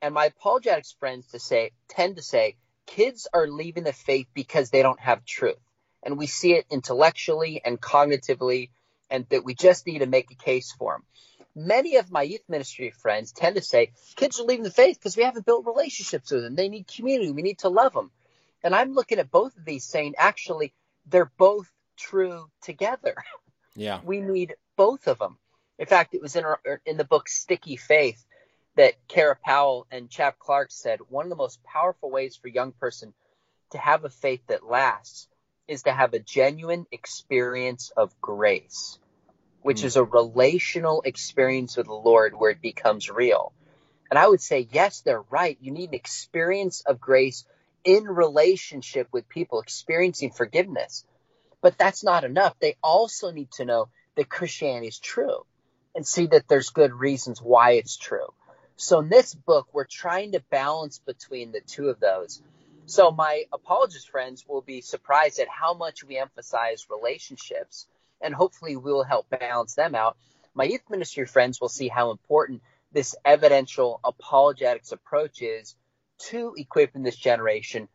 And 0.00 0.14
my 0.14 0.26
apologetics 0.26 0.92
friends 0.98 1.26
to 1.28 1.38
say 1.38 1.72
tend 1.88 2.16
to 2.16 2.22
say 2.22 2.56
kids 2.86 3.26
are 3.32 3.48
leaving 3.48 3.84
the 3.84 3.92
faith 3.92 4.28
because 4.34 4.70
they 4.70 4.82
don't 4.82 5.00
have 5.00 5.24
truth 5.24 5.58
and 6.06 6.16
we 6.16 6.28
see 6.28 6.54
it 6.54 6.66
intellectually 6.70 7.60
and 7.64 7.80
cognitively, 7.80 8.70
and 9.10 9.28
that 9.30 9.44
we 9.44 9.54
just 9.54 9.86
need 9.86 9.98
to 9.98 10.06
make 10.06 10.30
a 10.30 10.36
case 10.36 10.70
for 10.70 10.92
them. 10.92 11.02
Many 11.56 11.96
of 11.96 12.12
my 12.12 12.22
youth 12.22 12.44
ministry 12.48 12.90
friends 12.90 13.32
tend 13.32 13.56
to 13.56 13.62
say 13.62 13.90
kids 14.14 14.38
are 14.38 14.44
leaving 14.44 14.62
the 14.62 14.70
faith 14.70 14.98
because 14.98 15.16
we 15.16 15.24
haven't 15.24 15.44
built 15.44 15.66
relationships 15.66 16.30
with 16.30 16.44
them. 16.44 16.54
They 16.54 16.68
need 16.68 16.86
community. 16.86 17.32
We 17.32 17.42
need 17.42 17.58
to 17.60 17.70
love 17.70 17.92
them. 17.92 18.12
And 18.62 18.72
I'm 18.74 18.92
looking 18.92 19.18
at 19.18 19.32
both 19.32 19.56
of 19.56 19.64
these 19.64 19.84
saying, 19.84 20.14
actually, 20.16 20.72
they're 21.06 21.32
both 21.36 21.70
true 21.98 22.46
together. 22.62 23.16
Yeah. 23.78 24.00
We 24.02 24.22
need 24.22 24.54
both 24.78 25.06
of 25.06 25.18
them. 25.18 25.36
In 25.78 25.84
fact, 25.84 26.14
it 26.14 26.22
was 26.22 26.34
in, 26.34 26.46
our, 26.46 26.58
er, 26.66 26.80
in 26.86 26.96
the 26.96 27.04
book 27.04 27.28
Sticky 27.28 27.76
Faith 27.76 28.24
that 28.74 28.94
Kara 29.06 29.36
Powell 29.36 29.86
and 29.90 30.08
Chap 30.08 30.38
Clark 30.38 30.70
said 30.70 31.00
one 31.10 31.26
of 31.26 31.28
the 31.28 31.36
most 31.36 31.62
powerful 31.62 32.10
ways 32.10 32.36
for 32.36 32.48
a 32.48 32.50
young 32.50 32.72
person 32.72 33.12
to 33.72 33.76
have 33.76 34.06
a 34.06 34.08
faith 34.08 34.40
that 34.46 34.64
lasts 34.64 35.28
is 35.68 35.82
to 35.84 35.92
have 35.92 36.14
a 36.14 36.18
genuine 36.18 36.86
experience 36.92 37.90
of 37.96 38.18
grace, 38.20 38.98
which 39.62 39.82
mm. 39.82 39.84
is 39.84 39.96
a 39.96 40.04
relational 40.04 41.02
experience 41.04 41.76
with 41.76 41.86
the 41.86 41.92
Lord 41.92 42.34
where 42.34 42.50
it 42.50 42.62
becomes 42.62 43.10
real. 43.10 43.52
And 44.10 44.18
I 44.18 44.28
would 44.28 44.40
say, 44.40 44.68
yes, 44.70 45.00
they're 45.00 45.24
right. 45.30 45.58
You 45.60 45.72
need 45.72 45.90
an 45.90 45.94
experience 45.94 46.82
of 46.86 47.00
grace 47.00 47.44
in 47.84 48.04
relationship 48.04 49.08
with 49.12 49.28
people, 49.28 49.60
experiencing 49.60 50.30
forgiveness. 50.30 51.04
But 51.60 51.78
that's 51.78 52.04
not 52.04 52.24
enough. 52.24 52.54
They 52.60 52.76
also 52.82 53.30
need 53.30 53.50
to 53.52 53.64
know 53.64 53.88
that 54.16 54.28
Christianity 54.28 54.88
is 54.88 54.98
true 54.98 55.44
and 55.94 56.06
see 56.06 56.26
that 56.26 56.46
there's 56.48 56.70
good 56.70 56.92
reasons 56.92 57.40
why 57.40 57.72
it's 57.72 57.96
true. 57.96 58.32
So 58.76 59.00
in 59.00 59.08
this 59.08 59.34
book, 59.34 59.68
we're 59.72 59.86
trying 59.86 60.32
to 60.32 60.42
balance 60.50 61.00
between 61.06 61.52
the 61.52 61.60
two 61.60 61.88
of 61.88 61.98
those. 61.98 62.42
So 62.86 63.10
my 63.10 63.44
apologist 63.52 64.08
friends 64.08 64.44
will 64.48 64.62
be 64.62 64.80
surprised 64.80 65.40
at 65.40 65.48
how 65.48 65.74
much 65.74 66.04
we 66.04 66.18
emphasize 66.18 66.86
relationships 66.88 67.86
and 68.20 68.34
hopefully 68.34 68.76
we 68.76 68.92
will 68.92 69.04
help 69.04 69.28
balance 69.28 69.74
them 69.74 69.94
out. 69.94 70.16
My 70.54 70.64
youth 70.64 70.88
ministry 70.88 71.26
friends 71.26 71.60
will 71.60 71.68
see 71.68 71.88
how 71.88 72.10
important 72.10 72.62
this 72.92 73.14
evidential 73.24 74.00
apologetics 74.04 74.92
approach 74.92 75.42
is 75.42 75.74
to 76.18 76.54
equipping 76.56 77.02
this 77.02 77.16
generation 77.16 77.88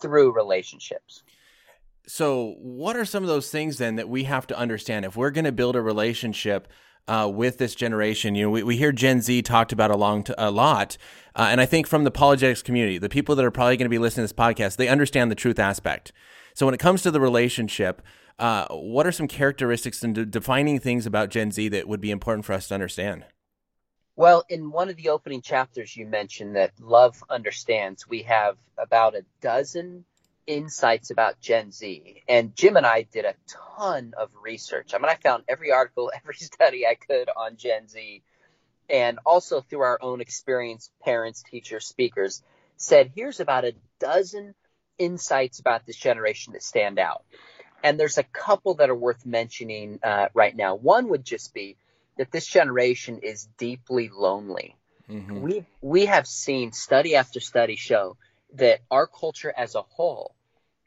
through 0.00 0.32
relationships. 0.32 1.22
So, 2.06 2.54
what 2.58 2.96
are 2.96 3.06
some 3.06 3.24
of 3.24 3.28
those 3.28 3.50
things 3.50 3.78
then 3.78 3.96
that 3.96 4.10
we 4.10 4.24
have 4.24 4.46
to 4.48 4.58
understand 4.58 5.06
if 5.06 5.16
we're 5.16 5.30
going 5.30 5.46
to 5.46 5.52
build 5.52 5.74
a 5.74 5.80
relationship 5.80 6.68
uh, 7.08 7.30
with 7.32 7.58
this 7.58 7.74
generation? 7.74 8.34
You 8.34 8.44
know, 8.44 8.50
we, 8.50 8.62
we 8.62 8.76
hear 8.76 8.92
Gen 8.92 9.20
Z 9.20 9.42
talked 9.42 9.72
about 9.72 9.90
a, 9.90 9.96
long 9.96 10.24
t- 10.24 10.34
a 10.36 10.50
lot, 10.50 10.96
uh, 11.34 11.48
and 11.50 11.60
I 11.60 11.66
think 11.66 11.86
from 11.86 12.04
the 12.04 12.08
apologetics 12.08 12.62
community, 12.62 12.98
the 12.98 13.08
people 13.08 13.36
that 13.36 13.44
are 13.44 13.50
probably 13.50 13.76
going 13.76 13.86
to 13.86 13.90
be 13.90 13.98
listening 13.98 14.26
to 14.26 14.34
this 14.34 14.38
podcast, 14.38 14.76
they 14.76 14.88
understand 14.88 15.30
the 15.30 15.36
truth 15.36 15.58
aspect. 15.58 16.12
So, 16.54 16.66
when 16.66 16.74
it 16.74 16.80
comes 16.80 17.02
to 17.02 17.10
the 17.10 17.20
relationship, 17.20 18.02
uh, 18.38 18.66
what 18.70 19.06
are 19.06 19.12
some 19.12 19.28
characteristics 19.28 20.02
and 20.02 20.14
de- 20.14 20.26
defining 20.26 20.78
things 20.80 21.06
about 21.06 21.30
Gen 21.30 21.50
Z 21.50 21.68
that 21.68 21.88
would 21.88 22.00
be 22.00 22.10
important 22.10 22.44
for 22.44 22.52
us 22.52 22.68
to 22.68 22.74
understand? 22.74 23.24
Well, 24.16 24.44
in 24.48 24.70
one 24.70 24.88
of 24.88 24.96
the 24.96 25.08
opening 25.08 25.42
chapters, 25.42 25.96
you 25.96 26.06
mentioned 26.06 26.54
that 26.54 26.72
Love 26.80 27.22
Understands. 27.28 28.08
We 28.08 28.22
have 28.22 28.56
about 28.78 29.16
a 29.16 29.24
dozen 29.40 30.04
insights 30.46 31.10
about 31.10 31.40
Gen 31.40 31.70
Z. 31.70 32.22
And 32.28 32.54
Jim 32.54 32.76
and 32.76 32.86
I 32.86 33.02
did 33.02 33.24
a 33.24 33.34
ton 33.48 34.14
of 34.16 34.30
research. 34.42 34.92
I 34.94 34.98
mean, 34.98 35.08
I 35.08 35.14
found 35.14 35.44
every 35.48 35.72
article, 35.72 36.12
every 36.16 36.36
study 36.36 36.86
I 36.86 36.94
could 36.94 37.28
on 37.34 37.56
Gen 37.56 37.88
Z. 37.88 38.22
And 38.90 39.18
also 39.24 39.60
through 39.60 39.80
our 39.80 39.98
own 40.02 40.20
experience, 40.20 40.90
parents, 41.02 41.42
teachers, 41.50 41.86
speakers 41.86 42.42
said, 42.76 43.12
here's 43.14 43.40
about 43.40 43.64
a 43.64 43.74
dozen 43.98 44.54
insights 44.98 45.58
about 45.58 45.86
this 45.86 45.96
generation 45.96 46.52
that 46.52 46.62
stand 46.62 46.98
out. 46.98 47.24
And 47.82 47.98
there's 47.98 48.18
a 48.18 48.22
couple 48.22 48.74
that 48.74 48.90
are 48.90 48.94
worth 48.94 49.24
mentioning 49.26 50.00
uh, 50.02 50.28
right 50.34 50.54
now. 50.54 50.74
One 50.74 51.08
would 51.08 51.24
just 51.24 51.54
be 51.54 51.76
that 52.16 52.30
this 52.30 52.46
generation 52.46 53.20
is 53.22 53.48
deeply 53.58 54.08
lonely. 54.08 54.76
Mm-hmm. 55.10 55.40
We 55.40 55.66
we 55.82 56.06
have 56.06 56.26
seen 56.26 56.72
study 56.72 57.14
after 57.14 57.40
study 57.40 57.76
show 57.76 58.16
that 58.54 58.80
our 58.90 59.06
culture 59.06 59.52
as 59.56 59.74
a 59.74 59.82
whole, 59.82 60.34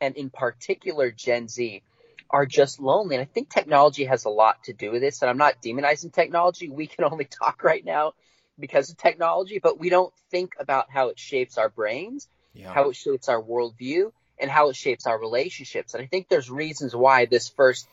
and 0.01 0.15
in 0.15 0.29
particular 0.29 1.11
Gen 1.11 1.47
Z, 1.47 1.83
are 2.29 2.45
just 2.45 2.79
lonely. 2.79 3.15
And 3.15 3.21
I 3.21 3.25
think 3.25 3.49
technology 3.49 4.05
has 4.05 4.25
a 4.25 4.29
lot 4.29 4.63
to 4.65 4.73
do 4.73 4.91
with 4.91 5.01
this. 5.01 5.21
And 5.21 5.29
I'm 5.29 5.37
not 5.37 5.61
demonizing 5.61 6.13
technology. 6.13 6.69
We 6.69 6.87
can 6.87 7.05
only 7.05 7.25
talk 7.43 7.63
right 7.63 7.83
now 7.83 8.13
because 8.59 8.89
of 8.89 8.97
technology, 8.97 9.59
but 9.61 9.79
we 9.79 9.89
don't 9.89 10.13
think 10.31 10.53
about 10.59 10.89
how 10.89 11.09
it 11.09 11.19
shapes 11.19 11.57
our 11.57 11.69
brains, 11.69 12.27
yeah. 12.53 12.73
how 12.73 12.89
it 12.89 12.95
shapes 12.95 13.29
our 13.29 13.41
worldview, 13.41 14.11
and 14.39 14.49
how 14.49 14.69
it 14.69 14.75
shapes 14.75 15.05
our 15.05 15.19
relationships. 15.19 15.93
And 15.93 16.03
I 16.03 16.07
think 16.07 16.27
there's 16.27 16.49
reasons 16.49 16.95
why 16.95 17.25
this 17.25 17.49
first 17.49 17.87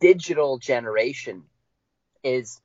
digital 0.00 0.58
generation 0.58 1.44
is 2.22 2.60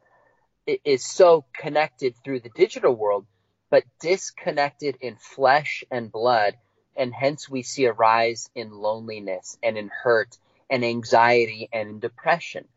is 0.85 1.03
so 1.03 1.45
connected 1.53 2.15
through 2.23 2.39
the 2.41 2.49
digital 2.49 2.93
world, 2.93 3.25
but 3.69 3.83
disconnected 3.99 4.97
in 5.01 5.15
flesh 5.15 5.83
and 5.91 6.11
blood. 6.11 6.55
And 6.95 7.13
hence 7.13 7.49
we 7.49 7.61
see 7.63 7.85
a 7.85 7.93
rise 7.93 8.49
in 8.55 8.71
loneliness 8.71 9.57
and 9.63 9.77
in 9.77 9.89
hurt 9.89 10.37
and 10.69 10.83
anxiety 10.83 11.69
and 11.71 11.89
in 11.89 11.99
depression. 11.99 12.67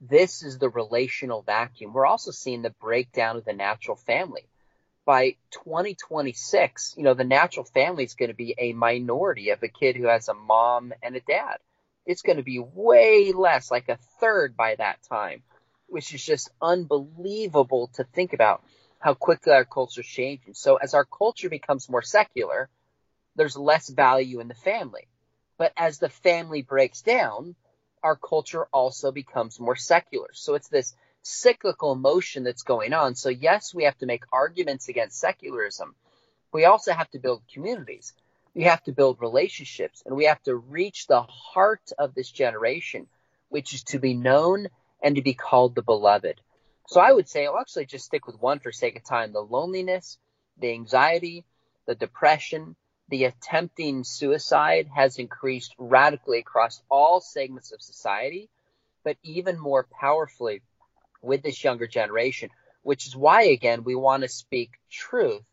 This 0.00 0.42
is 0.42 0.58
the 0.58 0.68
relational 0.70 1.42
vacuum. 1.42 1.92
We're 1.92 2.06
also 2.06 2.30
seeing 2.30 2.62
the 2.62 2.70
breakdown 2.70 3.36
of 3.36 3.44
the 3.44 3.52
natural 3.52 3.96
family. 3.96 4.46
By 5.04 5.36
2026, 5.50 6.94
you 6.96 7.02
know, 7.02 7.14
the 7.14 7.24
natural 7.24 7.64
family 7.64 8.04
is 8.04 8.14
going 8.14 8.30
to 8.30 8.36
be 8.36 8.54
a 8.58 8.72
minority 8.72 9.50
of 9.50 9.62
a 9.62 9.68
kid 9.68 9.96
who 9.96 10.06
has 10.06 10.28
a 10.28 10.34
mom 10.34 10.92
and 11.02 11.16
a 11.16 11.20
dad. 11.20 11.56
It's 12.06 12.22
going 12.22 12.36
to 12.36 12.42
be 12.42 12.58
way 12.58 13.32
less, 13.32 13.70
like 13.70 13.88
a 13.88 13.98
third 14.20 14.56
by 14.56 14.76
that 14.76 15.02
time 15.08 15.42
which 15.88 16.14
is 16.14 16.24
just 16.24 16.50
unbelievable 16.60 17.90
to 17.94 18.04
think 18.04 18.32
about 18.32 18.62
how 18.98 19.14
quickly 19.14 19.52
our 19.52 19.64
culture 19.64 20.00
is 20.00 20.06
changing. 20.06 20.54
So 20.54 20.76
as 20.76 20.94
our 20.94 21.04
culture 21.04 21.48
becomes 21.48 21.88
more 21.88 22.02
secular, 22.02 22.68
there's 23.36 23.56
less 23.56 23.88
value 23.88 24.40
in 24.40 24.48
the 24.48 24.54
family. 24.54 25.06
But 25.56 25.72
as 25.76 25.98
the 25.98 26.08
family 26.08 26.62
breaks 26.62 27.02
down, 27.02 27.54
our 28.02 28.16
culture 28.16 28.66
also 28.72 29.12
becomes 29.12 29.60
more 29.60 29.76
secular. 29.76 30.28
So 30.32 30.54
it's 30.54 30.68
this 30.68 30.94
cyclical 31.22 31.94
motion 31.94 32.44
that's 32.44 32.62
going 32.62 32.92
on. 32.92 33.14
So 33.14 33.28
yes, 33.28 33.74
we 33.74 33.84
have 33.84 33.98
to 33.98 34.06
make 34.06 34.24
arguments 34.32 34.88
against 34.88 35.18
secularism. 35.18 35.94
We 36.52 36.64
also 36.64 36.92
have 36.92 37.10
to 37.10 37.18
build 37.18 37.42
communities. 37.52 38.12
We 38.54 38.64
have 38.64 38.82
to 38.84 38.92
build 38.92 39.20
relationships 39.20 40.02
and 40.04 40.16
we 40.16 40.24
have 40.24 40.42
to 40.44 40.56
reach 40.56 41.06
the 41.06 41.22
heart 41.22 41.92
of 41.98 42.14
this 42.14 42.30
generation, 42.30 43.06
which 43.48 43.74
is 43.74 43.82
to 43.84 43.98
be 43.98 44.14
known 44.14 44.68
and 45.02 45.16
to 45.16 45.22
be 45.22 45.34
called 45.34 45.74
the 45.74 45.82
beloved. 45.82 46.40
So 46.88 47.02
I 47.02 47.12
would 47.12 47.28
say 47.28 47.44
I'll 47.44 47.58
actually 47.58 47.84
just 47.84 48.06
stick 48.06 48.26
with 48.26 48.40
one 48.40 48.60
for 48.60 48.72
sake 48.72 48.96
of 48.96 49.04
time. 49.04 49.34
The 49.34 49.42
loneliness, 49.42 50.16
the 50.56 50.72
anxiety, 50.72 51.44
the 51.86 51.94
depression, 51.94 52.76
the 53.10 53.24
attempting 53.24 54.04
suicide 54.04 54.88
has 54.94 55.18
increased 55.18 55.74
radically 55.76 56.38
across 56.38 56.82
all 56.90 57.20
segments 57.20 57.72
of 57.72 57.82
society, 57.82 58.48
but 59.04 59.18
even 59.22 59.60
more 59.60 59.86
powerfully 60.00 60.62
with 61.20 61.42
this 61.42 61.62
younger 61.62 61.86
generation, 61.86 62.48
which 62.80 63.06
is 63.06 63.14
why, 63.14 63.42
again, 63.42 63.84
we 63.84 63.94
want 63.94 64.22
to 64.22 64.28
speak 64.30 64.70
truth 64.90 65.44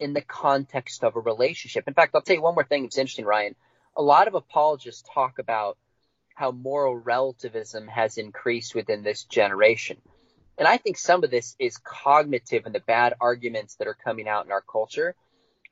in 0.00 0.12
the 0.12 0.22
context 0.22 1.04
of 1.04 1.14
a 1.14 1.20
relationship. 1.20 1.84
In 1.86 1.94
fact, 1.94 2.16
I'll 2.16 2.22
tell 2.22 2.34
you 2.34 2.42
one 2.42 2.54
more 2.54 2.64
thing 2.64 2.82
that's 2.82 2.98
interesting, 2.98 3.26
Ryan. 3.26 3.54
A 3.96 4.02
lot 4.02 4.26
of 4.26 4.34
apologists 4.34 5.08
talk 5.14 5.38
about 5.38 5.78
how 6.34 6.50
moral 6.50 6.96
relativism 6.96 7.86
has 7.86 8.18
increased 8.18 8.74
within 8.74 9.04
this 9.04 9.22
generation. 9.22 9.98
And 10.58 10.68
I 10.68 10.76
think 10.76 10.98
some 10.98 11.24
of 11.24 11.30
this 11.30 11.56
is 11.58 11.76
cognitive 11.78 12.66
and 12.66 12.74
the 12.74 12.80
bad 12.80 13.14
arguments 13.20 13.76
that 13.76 13.88
are 13.88 13.94
coming 13.94 14.28
out 14.28 14.46
in 14.46 14.52
our 14.52 14.60
culture. 14.60 15.14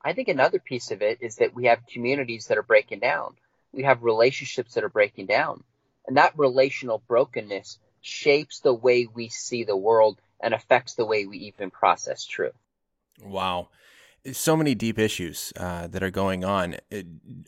I 0.03 0.15
think 0.15 0.29
another 0.29 0.59
piece 0.59 0.91
of 0.91 1.03
it 1.03 1.19
is 1.21 1.37
that 1.37 1.55
we 1.55 1.67
have 1.67 1.87
communities 1.87 2.47
that 2.47 2.59
are 2.59 2.63
breaking 2.63 3.01
down. 3.01 3.37
We 3.73 3.83
have 3.85 4.03
relationships 4.03 4.75
that 4.75 4.85
are 4.85 4.89
breaking 4.89 5.27
down. 5.27 5.63
And 6.07 6.17
that 6.17 6.39
relational 6.39 7.03
brokenness 7.07 7.79
shapes 8.01 8.61
the 8.61 8.75
way 8.75 9.07
we 9.07 9.29
see 9.29 9.65
the 9.65 9.77
world 9.77 10.19
and 10.41 10.55
affects 10.55 10.95
the 10.95 11.05
way 11.05 11.27
we 11.27 11.39
even 11.39 11.71
process 11.71 12.25
truth. 12.25 12.57
Wow 13.23 13.69
so 14.33 14.57
many 14.57 14.75
deep 14.75 14.99
issues 14.99 15.53
uh, 15.57 15.87
that 15.87 16.03
are 16.03 16.11
going 16.11 16.45
on. 16.45 16.77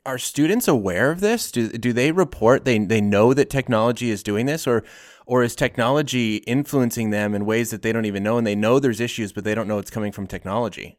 Are 0.07 0.19
students 0.19 0.69
aware 0.69 1.11
of 1.11 1.21
this? 1.21 1.51
Do 1.51 1.69
do 1.69 1.93
they 1.93 2.13
report 2.13 2.65
they 2.65 2.79
they 2.79 3.01
know 3.01 3.35
that 3.35 3.51
technology 3.51 4.11
is 4.11 4.23
doing 4.23 4.47
this, 4.47 4.67
or 4.67 4.83
or 5.27 5.43
is 5.43 5.55
technology 5.55 6.37
influencing 6.37 7.11
them 7.11 7.35
in 7.35 7.45
ways 7.45 7.71
that 7.71 7.83
they 7.83 7.93
don't 7.93 8.07
even 8.07 8.23
know, 8.23 8.39
and 8.39 8.47
they 8.47 8.55
know 8.55 8.79
there's 8.79 9.01
issues, 9.01 9.33
but 9.33 9.45
they 9.45 9.55
don't 9.55 9.69
know 9.69 9.79
it's 9.79 9.91
coming 9.91 10.13
from 10.13 10.27
technology? 10.27 10.99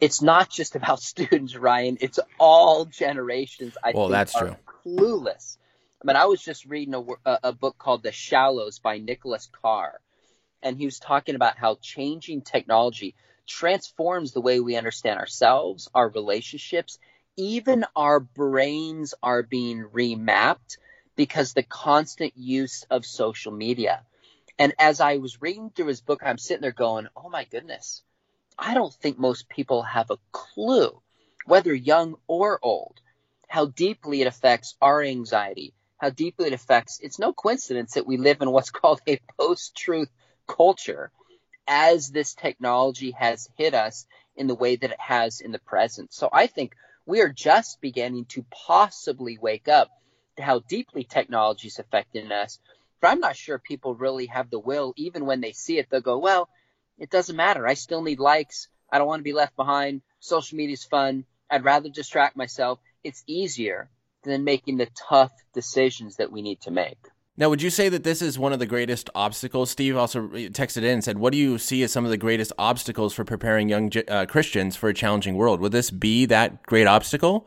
It's 0.00 0.22
not 0.22 0.48
just 0.48 0.76
about 0.76 1.00
students, 1.00 1.56
Ryan. 1.56 1.98
It's 2.00 2.20
all 2.38 2.84
generations. 2.84 3.76
I 3.82 3.92
well, 3.94 4.08
that's 4.08 4.32
true. 4.32 4.56
Clueless. 4.84 5.56
I 6.02 6.06
mean, 6.06 6.16
I 6.16 6.26
was 6.26 6.40
just 6.40 6.64
reading 6.64 6.94
a, 6.94 7.38
a 7.42 7.52
book 7.52 7.76
called 7.76 8.04
The 8.04 8.12
Shallows 8.12 8.78
by 8.78 8.98
Nicholas 8.98 9.48
Carr, 9.60 10.00
and 10.62 10.78
he 10.78 10.84
was 10.84 11.00
talking 11.00 11.34
about 11.34 11.58
how 11.58 11.76
changing 11.82 12.42
technology 12.42 13.16
transforms 13.48 14.32
the 14.32 14.40
way 14.40 14.60
we 14.60 14.76
understand 14.76 15.18
ourselves, 15.18 15.88
our 15.94 16.08
relationships, 16.08 16.98
even 17.36 17.84
our 17.96 18.20
brains 18.20 19.14
are 19.22 19.42
being 19.42 19.84
remapped 19.84 20.76
because 21.16 21.52
the 21.52 21.62
constant 21.62 22.36
use 22.36 22.84
of 22.90 23.04
social 23.04 23.52
media. 23.52 24.02
And 24.58 24.74
as 24.78 25.00
I 25.00 25.16
was 25.16 25.40
reading 25.40 25.70
through 25.70 25.86
his 25.86 26.00
book, 26.00 26.20
I'm 26.24 26.38
sitting 26.38 26.62
there 26.62 26.72
going, 26.72 27.08
oh 27.16 27.28
my 27.28 27.44
goodness, 27.44 28.02
I 28.58 28.74
don't 28.74 28.92
think 28.92 29.18
most 29.18 29.48
people 29.48 29.82
have 29.82 30.10
a 30.10 30.18
clue, 30.32 31.00
whether 31.46 31.72
young 31.72 32.16
or 32.26 32.58
old, 32.62 33.00
how 33.46 33.66
deeply 33.66 34.20
it 34.20 34.26
affects 34.26 34.74
our 34.80 35.02
anxiety, 35.02 35.74
how 35.96 36.10
deeply 36.10 36.48
it 36.48 36.52
affects. 36.52 36.98
It's 37.00 37.18
no 37.18 37.32
coincidence 37.32 37.94
that 37.94 38.06
we 38.06 38.16
live 38.16 38.42
in 38.42 38.50
what's 38.50 38.70
called 38.78 39.00
a 39.06 39.20
post 39.38 39.76
truth 39.76 40.10
culture 40.46 41.12
as 41.68 42.10
this 42.10 42.34
technology 42.34 43.12
has 43.12 43.48
hit 43.56 43.74
us 43.74 44.06
in 44.34 44.46
the 44.46 44.54
way 44.54 44.76
that 44.76 44.90
it 44.90 45.00
has 45.00 45.40
in 45.40 45.52
the 45.52 45.58
present. 45.58 46.12
So 46.12 46.28
I 46.32 46.46
think 46.46 46.74
we 47.06 47.20
are 47.20 47.28
just 47.28 47.80
beginning 47.80 48.24
to 48.30 48.44
possibly 48.50 49.38
wake 49.38 49.68
up 49.68 49.90
to 50.36 50.42
how 50.42 50.60
deeply 50.60 51.04
technology 51.04 51.68
is 51.68 51.78
affecting 51.78 52.32
us. 52.32 52.58
But 53.00 53.08
I'm 53.08 53.20
not 53.20 53.36
sure 53.36 53.58
people 53.58 53.94
really 53.94 54.26
have 54.26 54.50
the 54.50 54.58
will, 54.58 54.94
even 54.96 55.26
when 55.26 55.40
they 55.40 55.52
see 55.52 55.78
it, 55.78 55.88
they'll 55.90 56.00
go, 56.00 56.18
well, 56.18 56.48
it 56.98 57.10
doesn't 57.10 57.36
matter. 57.36 57.66
I 57.66 57.74
still 57.74 58.02
need 58.02 58.18
likes. 58.18 58.68
I 58.90 58.98
don't 58.98 59.06
want 59.06 59.20
to 59.20 59.24
be 59.24 59.32
left 59.32 59.54
behind. 59.54 60.02
Social 60.20 60.56
media 60.56 60.74
is 60.74 60.84
fun. 60.84 61.24
I'd 61.50 61.64
rather 61.64 61.88
distract 61.88 62.36
myself. 62.36 62.80
It's 63.04 63.22
easier 63.26 63.88
than 64.24 64.44
making 64.44 64.78
the 64.78 64.88
tough 65.08 65.32
decisions 65.54 66.16
that 66.16 66.32
we 66.32 66.42
need 66.42 66.60
to 66.62 66.70
make. 66.70 66.98
Now, 67.38 67.48
would 67.50 67.62
you 67.62 67.70
say 67.70 67.88
that 67.88 68.02
this 68.02 68.20
is 68.20 68.36
one 68.36 68.52
of 68.52 68.58
the 68.58 68.66
greatest 68.66 69.10
obstacles? 69.14 69.70
Steve 69.70 69.96
also 69.96 70.26
texted 70.26 70.78
in 70.78 70.94
and 70.94 71.04
said, 71.04 71.18
What 71.18 71.32
do 71.32 71.38
you 71.38 71.56
see 71.56 71.84
as 71.84 71.92
some 71.92 72.04
of 72.04 72.10
the 72.10 72.16
greatest 72.16 72.52
obstacles 72.58 73.14
for 73.14 73.24
preparing 73.24 73.68
young 73.68 73.92
uh, 74.08 74.26
Christians 74.26 74.74
for 74.74 74.88
a 74.88 74.94
challenging 74.94 75.36
world? 75.36 75.60
Would 75.60 75.70
this 75.70 75.92
be 75.92 76.26
that 76.26 76.64
great 76.64 76.88
obstacle? 76.88 77.46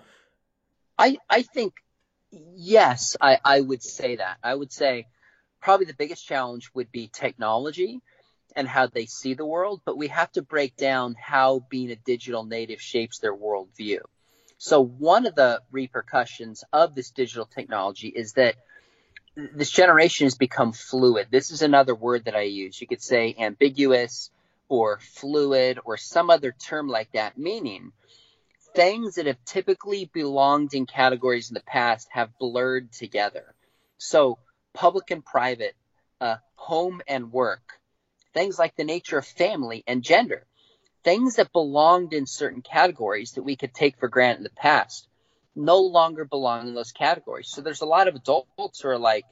I, 0.98 1.18
I 1.30 1.42
think, 1.42 1.74
yes, 2.32 3.18
I, 3.20 3.40
I 3.44 3.60
would 3.60 3.84
say 3.84 4.16
that. 4.16 4.38
I 4.42 4.56
would 4.56 4.72
say 4.72 5.08
probably 5.60 5.88
the 5.88 5.94
biggest 5.94 6.26
challenge 6.26 6.72
would 6.74 6.90
be 6.94 7.10
technology 7.10 8.00
and 8.56 8.70
how 8.70 8.88
they 8.88 9.08
see 9.08 9.34
the 9.34 9.46
world, 9.46 9.82
but 9.84 9.98
we 9.98 10.08
have 10.08 10.32
to 10.34 10.42
break 10.42 10.78
down 10.78 11.18
how 11.22 11.66
being 11.70 11.92
a 11.92 11.98
digital 11.98 12.46
native 12.46 12.82
shapes 12.82 13.20
their 13.20 13.36
worldview. 13.36 14.00
So, 14.58 14.80
one 14.80 15.26
of 15.26 15.36
the 15.36 15.62
repercussions 15.70 16.64
of 16.72 16.96
this 16.96 17.12
digital 17.12 17.46
technology 17.46 18.08
is 18.08 18.34
that 18.34 18.56
this 19.36 19.72
generation 19.72 20.26
has 20.26 20.36
become 20.36 20.74
fluid. 20.74 21.28
This 21.32 21.52
is 21.52 21.62
another 21.62 21.96
word 21.96 22.26
that 22.26 22.36
I 22.36 22.42
use. 22.42 22.80
You 22.80 22.88
could 22.88 23.02
say 23.02 23.36
ambiguous 23.38 24.30
or 24.68 25.00
fluid 25.00 25.80
or 25.86 25.98
some 25.98 26.30
other 26.30 26.52
term 26.52 26.88
like 26.88 27.12
that, 27.14 27.38
meaning 27.38 27.92
things 28.74 29.16
that 29.16 29.28
have 29.28 29.44
typically 29.46 30.10
belonged 30.14 30.74
in 30.74 30.86
categories 30.86 31.50
in 31.50 31.54
the 31.54 31.62
past 31.62 32.08
have 32.12 32.38
blurred 32.40 32.92
together. 32.92 33.54
So, 33.98 34.40
public 34.74 35.12
and 35.12 35.24
private, 35.24 35.76
uh, 36.20 36.38
home 36.56 37.02
and 37.08 37.32
work, 37.32 37.80
things 38.34 38.58
like 38.58 38.76
the 38.76 38.84
nature 38.84 39.18
of 39.18 39.26
family 39.26 39.84
and 39.88 40.04
gender, 40.04 40.46
things 41.04 41.36
that 41.36 41.52
belonged 41.52 42.14
in 42.14 42.26
certain 42.26 42.62
categories 42.62 43.34
that 43.34 43.44
we 43.44 43.56
could 43.56 43.74
take 43.74 43.98
for 43.98 44.08
granted 44.08 44.40
in 44.40 44.44
the 44.44 44.50
past 44.52 45.08
no 45.56 45.80
longer 45.80 46.26
belong 46.26 46.68
in 46.68 46.74
those 46.74 46.92
categories. 46.92 47.50
So 47.50 47.62
there's 47.62 47.82
a 47.82 47.86
lot 47.86 48.08
of 48.08 48.16
adults 48.16 48.82
who 48.82 48.90
are 48.90 48.98
like, 48.98 49.26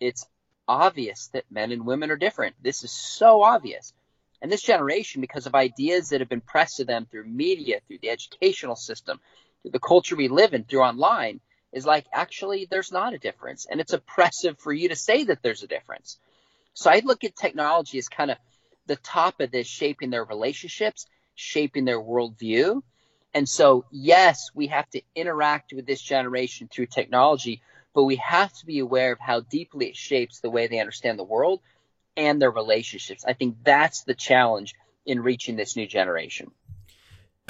it's 0.00 0.26
obvious 0.66 1.28
that 1.28 1.44
men 1.50 1.72
and 1.72 1.84
women 1.86 2.10
are 2.10 2.16
different. 2.16 2.56
This 2.62 2.84
is 2.84 2.92
so 2.92 3.42
obvious. 3.42 3.92
And 4.40 4.50
this 4.50 4.62
generation, 4.62 5.20
because 5.20 5.46
of 5.46 5.54
ideas 5.54 6.08
that 6.08 6.20
have 6.20 6.28
been 6.28 6.40
pressed 6.40 6.78
to 6.78 6.84
them 6.84 7.06
through 7.06 7.24
media, 7.24 7.80
through 7.86 7.98
the 8.02 8.10
educational 8.10 8.76
system, 8.76 9.20
through 9.62 9.70
the 9.70 9.78
culture 9.78 10.16
we 10.16 10.28
live 10.28 10.54
in, 10.54 10.64
through 10.64 10.80
online, 10.82 11.40
is 11.72 11.86
like, 11.86 12.06
actually, 12.12 12.66
there's 12.70 12.90
not 12.90 13.14
a 13.14 13.18
difference. 13.18 13.66
And 13.70 13.80
it's 13.80 13.92
oppressive 13.92 14.58
for 14.58 14.72
you 14.72 14.88
to 14.88 14.96
say 14.96 15.24
that 15.24 15.42
there's 15.42 15.62
a 15.62 15.68
difference. 15.68 16.18
So 16.74 16.90
I 16.90 17.02
look 17.04 17.24
at 17.24 17.36
technology 17.36 17.98
as 17.98 18.08
kind 18.08 18.30
of 18.30 18.38
the 18.86 18.96
top 18.96 19.40
of 19.40 19.50
this, 19.50 19.66
shaping 19.66 20.10
their 20.10 20.24
relationships, 20.24 21.06
shaping 21.34 21.84
their 21.84 22.00
worldview. 22.00 22.82
And 23.34 23.48
so, 23.48 23.84
yes, 23.90 24.50
we 24.54 24.66
have 24.68 24.88
to 24.90 25.02
interact 25.14 25.72
with 25.72 25.86
this 25.86 26.02
generation 26.02 26.68
through 26.70 26.86
technology, 26.86 27.62
but 27.94 28.04
we 28.04 28.16
have 28.16 28.52
to 28.54 28.66
be 28.66 28.78
aware 28.78 29.12
of 29.12 29.20
how 29.20 29.40
deeply 29.40 29.86
it 29.86 29.96
shapes 29.96 30.40
the 30.40 30.50
way 30.50 30.66
they 30.66 30.80
understand 30.80 31.18
the 31.18 31.24
world 31.24 31.60
and 32.16 32.40
their 32.40 32.50
relationships. 32.50 33.24
I 33.26 33.32
think 33.32 33.56
that's 33.64 34.04
the 34.04 34.14
challenge 34.14 34.74
in 35.06 35.20
reaching 35.20 35.56
this 35.56 35.76
new 35.76 35.86
generation. 35.86 36.50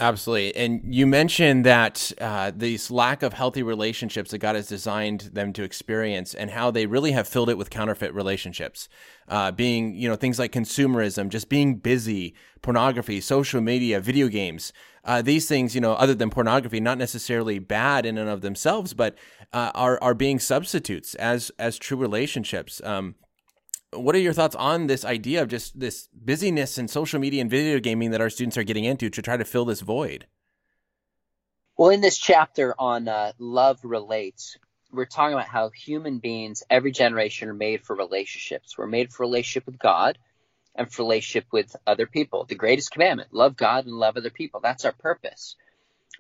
Absolutely. 0.03 0.57
And 0.57 0.93
you 0.93 1.07
mentioned 1.07 1.65
that 1.65 2.11
uh, 2.21 2.51
this 2.53 2.91
lack 2.91 3.23
of 3.23 3.35
healthy 3.35 3.63
relationships 3.63 4.33
that 4.33 4.39
God 4.39 4.57
has 4.57 4.67
designed 4.67 5.31
them 5.33 5.53
to 5.53 5.63
experience 5.63 6.35
and 6.35 6.51
how 6.51 6.73
they 6.73 6.87
really 6.87 7.13
have 7.13 7.29
filled 7.29 7.49
it 7.49 7.57
with 7.57 7.71
counterfeit 7.71 8.13
relationships. 8.13 8.89
Uh, 9.29 9.53
being, 9.53 9.95
you 9.95 10.09
know, 10.09 10.17
things 10.17 10.41
like 10.41 10.51
consumerism, 10.51 11.29
just 11.29 11.49
being 11.49 11.77
busy, 11.77 12.35
pornography, 12.63 13.21
social 13.21 13.61
media, 13.61 14.01
video 14.01 14.27
games. 14.27 14.73
Uh, 15.05 15.23
these 15.23 15.47
things, 15.47 15.73
you 15.73 15.81
know, 15.81 15.93
other 15.93 16.17
than 16.17 16.31
pornography, 16.31 16.81
not 16.81 16.99
necessarily 16.99 17.61
bad 17.61 18.05
in 18.05 18.19
and 18.19 18.29
of 18.29 18.41
themselves, 18.41 18.95
but 18.95 19.17
uh, 19.53 19.71
are, 19.73 20.03
are 20.03 20.15
being 20.15 20.41
substitutes 20.41 21.15
as, 21.15 21.53
as 21.61 21.79
true 21.79 21.97
relationships. 21.97 22.81
Um, 22.83 23.15
what 23.93 24.15
are 24.15 24.21
your 24.21 24.33
thoughts 24.33 24.57
on 24.57 24.87
this 24.87 25.05
idea 25.05 25.43
of 25.43 25.49
just 25.49 25.79
this 25.79 26.09
busyness 26.13 26.79
in 26.79 26.89
social 26.89 27.21
media 27.21 27.41
and 27.41 27.51
video 27.51 27.79
gaming 27.79 28.11
that 28.11 28.21
our 28.21 28.31
students 28.31 28.57
are 28.57 28.63
getting 28.63 28.85
into 28.85 29.11
to 29.11 29.23
try 29.23 29.37
to 29.37 29.45
fill 29.45 29.65
this 29.65 29.81
void? 29.81 30.27
Well, 31.77 31.91
in 31.91 32.01
this 32.01 32.19
chapter 32.19 32.75
on 32.79 33.09
uh, 33.09 33.33
love 33.39 33.81
relates, 33.83 34.57
we're 34.93 35.07
talking 35.07 35.35
about 35.35 35.49
how 35.49 35.71
human 35.71 36.19
beings, 36.19 36.63
every 36.71 36.93
generation, 36.93 37.49
are 37.49 37.55
made 37.55 37.83
for 37.83 37.97
relationships. 37.97 38.77
We're 38.77 38.87
made 38.87 39.13
for 39.13 39.25
relationship 39.25 39.67
with 39.67 39.79
God 39.79 40.19
and 40.75 40.91
for 40.91 41.03
relationship 41.03 41.47
with 41.51 41.75
other 41.87 42.07
people. 42.07 42.45
The 42.45 42.55
greatest 42.55 42.93
commandment: 42.93 43.33
love 43.33 43.57
God 43.57 43.87
and 43.87 43.95
love 43.95 44.17
other 44.17 44.31
people. 44.31 44.61
That's 44.61 44.85
our 44.85 44.93
purpose. 44.93 45.57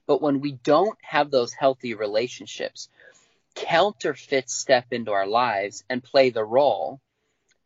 But 0.07 0.21
when 0.21 0.41
we 0.41 0.53
don't 0.53 0.99
have 1.03 1.31
those 1.31 1.53
healthy 1.53 1.95
relationships, 1.95 2.89
counterfeits 3.55 4.55
step 4.55 4.87
into 4.91 5.13
our 5.13 5.27
lives 5.27 5.85
and 5.89 6.03
play 6.03 6.31
the 6.31 6.45
role 6.45 7.01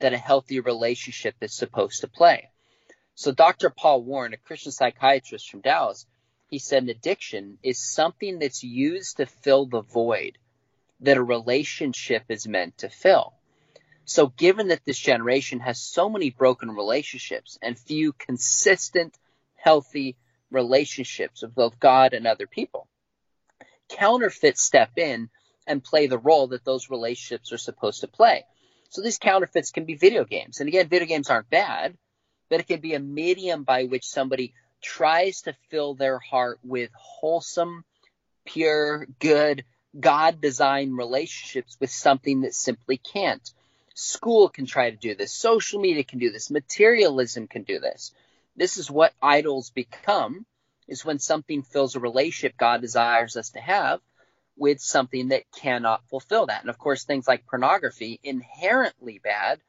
that 0.00 0.12
a 0.12 0.18
healthy 0.18 0.60
relationship 0.60 1.34
is 1.40 1.54
supposed 1.54 2.00
to 2.00 2.08
play. 2.08 2.50
So 3.14 3.32
Dr. 3.32 3.70
Paul 3.70 4.02
Warren, 4.02 4.34
a 4.34 4.36
Christian 4.36 4.72
psychiatrist 4.72 5.50
from 5.50 5.62
Dallas, 5.62 6.06
he 6.48 6.58
said 6.58 6.82
an 6.82 6.90
addiction 6.90 7.58
is 7.62 7.78
something 7.78 8.38
that's 8.38 8.62
used 8.62 9.16
to 9.16 9.26
fill 9.26 9.66
the 9.66 9.80
void 9.80 10.38
that 11.00 11.16
a 11.16 11.22
relationship 11.22 12.24
is 12.28 12.46
meant 12.46 12.78
to 12.78 12.88
fill. 12.88 13.34
So 14.04 14.28
given 14.28 14.68
that 14.68 14.84
this 14.84 14.98
generation 14.98 15.60
has 15.60 15.80
so 15.80 16.08
many 16.08 16.30
broken 16.30 16.70
relationships 16.70 17.58
and 17.60 17.78
few 17.78 18.12
consistent, 18.12 19.18
healthy 19.56 20.16
relationships 20.50 21.42
with 21.42 21.54
both 21.54 21.80
God 21.80 22.12
and 22.12 22.26
other 22.26 22.46
people, 22.46 22.86
counterfeits 23.88 24.62
step 24.62 24.96
in 24.96 25.28
and 25.66 25.82
play 25.82 26.06
the 26.06 26.18
role 26.18 26.48
that 26.48 26.64
those 26.64 26.88
relationships 26.88 27.52
are 27.52 27.58
supposed 27.58 28.02
to 28.02 28.08
play. 28.08 28.44
So 28.90 29.02
these 29.02 29.18
counterfeits 29.18 29.70
can 29.70 29.84
be 29.84 29.94
video 29.94 30.24
games. 30.24 30.60
And 30.60 30.68
again, 30.68 30.88
video 30.88 31.06
games 31.06 31.30
aren't 31.30 31.50
bad, 31.50 31.96
but 32.48 32.60
it 32.60 32.66
can 32.66 32.80
be 32.80 32.94
a 32.94 33.00
medium 33.00 33.64
by 33.64 33.84
which 33.84 34.06
somebody 34.06 34.54
tries 34.82 35.42
to 35.42 35.54
fill 35.70 35.94
their 35.94 36.18
heart 36.18 36.58
with 36.62 36.90
wholesome, 36.94 37.84
pure, 38.44 39.06
good, 39.18 39.64
God 39.98 40.40
designed 40.40 40.96
relationships 40.96 41.76
with 41.80 41.90
something 41.90 42.42
that 42.42 42.54
simply 42.54 42.98
can't. 42.98 43.48
School 43.94 44.48
can 44.48 44.66
try 44.66 44.90
to 44.90 44.96
do 44.96 45.14
this. 45.14 45.32
Social 45.32 45.80
media 45.80 46.04
can 46.04 46.18
do 46.18 46.30
this. 46.30 46.50
Materialism 46.50 47.48
can 47.48 47.62
do 47.62 47.78
this. 47.78 48.12
This 48.54 48.76
is 48.76 48.90
what 48.90 49.14
idols 49.22 49.70
become 49.70 50.44
is 50.86 51.04
when 51.04 51.18
something 51.18 51.62
fills 51.62 51.96
a 51.96 52.00
relationship 52.00 52.56
God 52.56 52.80
desires 52.80 53.36
us 53.36 53.50
to 53.50 53.60
have 53.60 54.00
with 54.56 54.80
something 54.80 55.28
that 55.28 55.50
cannot 55.52 56.08
fulfill 56.08 56.46
that. 56.46 56.62
And 56.62 56.70
of 56.70 56.78
course, 56.78 57.04
things 57.04 57.28
like 57.28 57.46
pornography, 57.46 58.18
inherently 58.22 59.20
bad. 59.22 59.60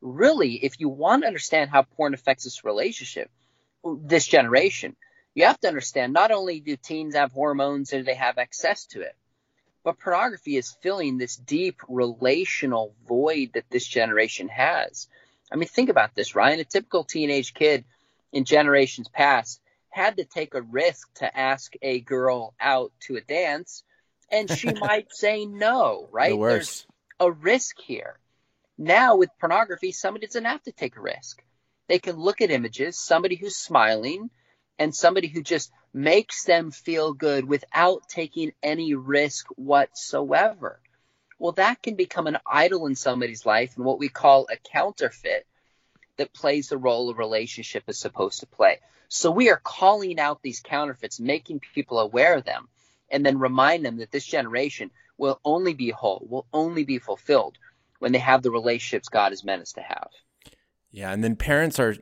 Really, 0.00 0.54
if 0.54 0.80
you 0.80 0.88
want 0.88 1.22
to 1.22 1.26
understand 1.28 1.70
how 1.70 1.82
porn 1.82 2.14
affects 2.14 2.44
this 2.44 2.64
relationship, 2.64 3.30
this 3.84 4.26
generation, 4.26 4.96
you 5.34 5.44
have 5.44 5.60
to 5.60 5.68
understand 5.68 6.12
not 6.12 6.30
only 6.30 6.60
do 6.60 6.76
teens 6.76 7.14
have 7.14 7.32
hormones 7.32 7.92
and 7.92 8.04
they 8.04 8.14
have 8.14 8.38
access 8.38 8.86
to 8.86 9.00
it, 9.02 9.14
but 9.84 9.98
pornography 9.98 10.56
is 10.56 10.76
filling 10.82 11.18
this 11.18 11.36
deep 11.36 11.80
relational 11.88 12.94
void 13.08 13.50
that 13.54 13.68
this 13.70 13.86
generation 13.86 14.48
has. 14.48 15.08
I 15.50 15.56
mean, 15.56 15.68
think 15.68 15.88
about 15.88 16.14
this, 16.14 16.34
Ryan. 16.34 16.60
A 16.60 16.64
typical 16.64 17.04
teenage 17.04 17.52
kid 17.52 17.84
in 18.32 18.44
generations 18.44 19.08
past 19.08 19.60
had 19.90 20.16
to 20.16 20.24
take 20.24 20.54
a 20.54 20.62
risk 20.62 21.12
to 21.14 21.36
ask 21.36 21.74
a 21.82 22.00
girl 22.00 22.54
out 22.60 22.92
to 23.00 23.16
a 23.16 23.20
dance 23.20 23.84
and 24.32 24.50
she 24.50 24.72
might 24.80 25.12
say 25.12 25.44
no, 25.44 26.08
right? 26.10 26.30
The 26.30 26.38
There's 26.38 26.86
a 27.20 27.30
risk 27.30 27.78
here. 27.78 28.18
Now 28.78 29.16
with 29.16 29.30
pornography, 29.38 29.92
somebody 29.92 30.26
doesn't 30.26 30.44
have 30.44 30.62
to 30.64 30.72
take 30.72 30.96
a 30.96 31.00
risk. 31.00 31.42
They 31.88 31.98
can 31.98 32.16
look 32.16 32.40
at 32.40 32.50
images, 32.50 32.98
somebody 32.98 33.36
who's 33.36 33.56
smiling 33.56 34.30
and 34.78 34.94
somebody 34.94 35.28
who 35.28 35.42
just 35.42 35.70
makes 35.92 36.44
them 36.44 36.70
feel 36.70 37.12
good 37.12 37.44
without 37.44 38.08
taking 38.08 38.52
any 38.62 38.94
risk 38.94 39.46
whatsoever. 39.56 40.80
Well, 41.38 41.52
that 41.52 41.82
can 41.82 41.96
become 41.96 42.26
an 42.26 42.38
idol 42.46 42.86
in 42.86 42.94
somebody's 42.94 43.44
life 43.44 43.76
and 43.76 43.84
what 43.84 43.98
we 43.98 44.08
call 44.08 44.48
a 44.50 44.56
counterfeit 44.56 45.46
that 46.16 46.32
plays 46.32 46.68
the 46.68 46.78
role 46.78 47.10
a 47.10 47.14
relationship 47.14 47.84
is 47.88 47.98
supposed 47.98 48.40
to 48.40 48.46
play. 48.46 48.78
So 49.08 49.30
we 49.30 49.50
are 49.50 49.60
calling 49.62 50.18
out 50.18 50.40
these 50.40 50.60
counterfeits, 50.60 51.20
making 51.20 51.60
people 51.74 51.98
aware 51.98 52.36
of 52.36 52.44
them 52.44 52.68
and 53.12 53.24
then 53.24 53.38
remind 53.38 53.84
them 53.84 53.98
that 53.98 54.10
this 54.10 54.26
generation 54.26 54.90
will 55.18 55.40
only 55.44 55.74
be 55.74 55.90
whole, 55.90 56.26
will 56.28 56.46
only 56.52 56.84
be 56.84 56.98
fulfilled 56.98 57.58
when 58.00 58.10
they 58.10 58.18
have 58.18 58.42
the 58.42 58.50
relationships 58.50 59.08
God 59.08 59.30
has 59.30 59.44
meant 59.44 59.62
us 59.62 59.72
to 59.74 59.82
have. 59.82 60.08
Yeah, 60.90 61.12
and 61.12 61.22
then 61.22 61.36
parents 61.36 61.78
are 61.78 61.94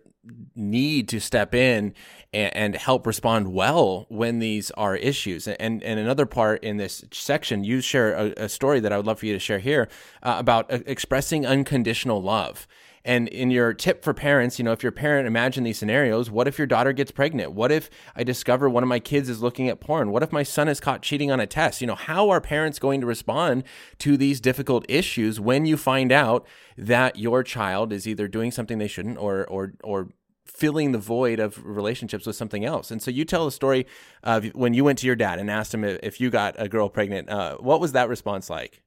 need 0.55 1.09
to 1.09 1.21
step 1.21 1.55
in 1.55 1.95
and, 2.33 2.55
and, 2.55 2.77
help 2.77 3.07
respond 3.07 3.55
well 3.55 4.05
when 4.11 4.39
these 4.39 4.71
are 4.73 4.95
issues. 4.95 5.49
And 5.49 5.83
and 5.83 5.99
another 5.99 6.27
part 6.27 6.63
in 6.63 6.77
this 6.77 7.05
section, 7.13 7.65
you 7.65 7.81
share 7.81 8.13
a, 8.13 8.45
a 8.45 8.49
story 8.49 8.81
that 8.81 8.93
I 8.93 8.99
would 8.99 9.07
love 9.07 9.21
for 9.21 9.27
you 9.27 9.33
to 9.33 9.39
share 9.39 9.61
here 9.61 9.89
uh, 10.23 10.37
about 10.39 10.71
uh, 10.71 10.81
expressing 10.87 11.47
unconditional 11.47 12.23
love. 12.23 12.67
And 13.05 13.29
in 13.29 13.51
your 13.51 13.73
tip 13.73 14.05
for 14.05 14.13
parents, 14.13 14.59
you 14.59 14.65
know, 14.65 14.73
if 14.73 14.83
your 14.83 14.93
parent 14.93 15.27
imagine 15.27 15.65
these 15.65 15.79
scenarios, 15.79 16.31
what 16.31 16.47
if 16.47 16.59
your 16.59 16.67
daughter 16.67 16.93
gets 16.93 17.11
pregnant? 17.11 17.53
What 17.53 17.73
if 17.73 17.89
I 18.15 18.25
discover 18.25 18.69
one 18.69 18.83
of 18.83 18.89
my 18.89 18.99
kids 18.99 19.29
is 19.29 19.43
looking 19.43 19.69
at 19.69 19.81
porn? 19.81 20.11
What 20.11 20.23
if 20.23 20.33
my 20.33 20.43
son 20.43 20.69
is 20.69 20.81
caught 20.81 21.01
cheating 21.03 21.31
on 21.31 21.41
a 21.41 21.47
test? 21.47 21.81
You 21.81 21.87
know, 21.87 21.95
how 21.95 22.29
are 22.29 22.41
parents 22.41 22.79
going 22.79 23.01
to 23.01 23.07
respond 23.07 23.65
to 23.99 24.17
these 24.17 24.41
difficult 24.41 24.85
issues 24.89 25.41
when 25.41 25.65
you 25.65 25.77
find 25.77 26.13
out 26.13 26.47
that 26.77 27.17
your 27.17 27.43
child 27.43 27.93
is 27.93 28.07
either 28.07 28.29
doing 28.29 28.51
something 28.51 28.79
they 28.79 28.89
shouldn't 28.89 29.19
or 29.19 29.47
or 29.47 29.73
or 29.83 30.09
filling 30.47 30.93
the 30.93 30.99
void 30.99 31.41
of 31.41 31.65
relationships 31.65 32.27
with 32.27 32.37
something 32.37 32.65
else. 32.65 32.91
And 32.91 33.01
so 33.01 33.11
you 33.11 33.25
tell 33.25 33.47
a 33.47 33.53
story 33.53 33.87
of 34.23 34.47
when 34.49 34.75
you 34.75 34.85
went 34.85 34.99
to 34.99 35.07
your 35.07 35.17
dad 35.17 35.39
and 35.39 35.51
asked 35.51 35.73
him 35.73 35.85
if 35.85 36.21
you 36.21 36.29
got 36.29 36.55
a 36.59 36.69
girl 36.69 36.91
pregnant. 36.91 37.31
Uh, 37.31 37.57
what 37.59 37.81
was 37.81 37.93
that 37.93 38.09
response 38.09 38.51
like? 38.51 38.83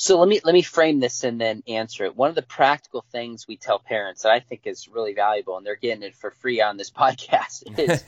So 0.00 0.18
let 0.18 0.30
me 0.30 0.40
let 0.42 0.54
me 0.54 0.62
frame 0.62 0.98
this 0.98 1.24
and 1.24 1.38
then 1.38 1.62
answer 1.68 2.06
it. 2.06 2.16
One 2.16 2.30
of 2.30 2.34
the 2.34 2.40
practical 2.40 3.04
things 3.12 3.46
we 3.46 3.58
tell 3.58 3.78
parents 3.78 4.22
that 4.22 4.32
I 4.32 4.40
think 4.40 4.62
is 4.64 4.88
really 4.88 5.12
valuable, 5.12 5.58
and 5.58 5.66
they're 5.66 5.76
getting 5.76 6.02
it 6.02 6.14
for 6.14 6.30
free 6.30 6.62
on 6.62 6.78
this 6.78 6.90
podcast, 7.02 7.78
is 7.78 8.02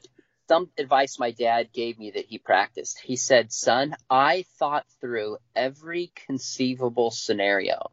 some 0.48 0.68
advice 0.76 1.18
my 1.18 1.30
dad 1.30 1.72
gave 1.72 1.98
me 1.98 2.10
that 2.10 2.26
he 2.26 2.36
practiced. 2.36 3.00
He 3.00 3.16
said, 3.16 3.50
"Son, 3.50 3.96
I 4.10 4.44
thought 4.58 4.84
through 5.00 5.38
every 5.56 6.12
conceivable 6.26 7.10
scenario 7.10 7.92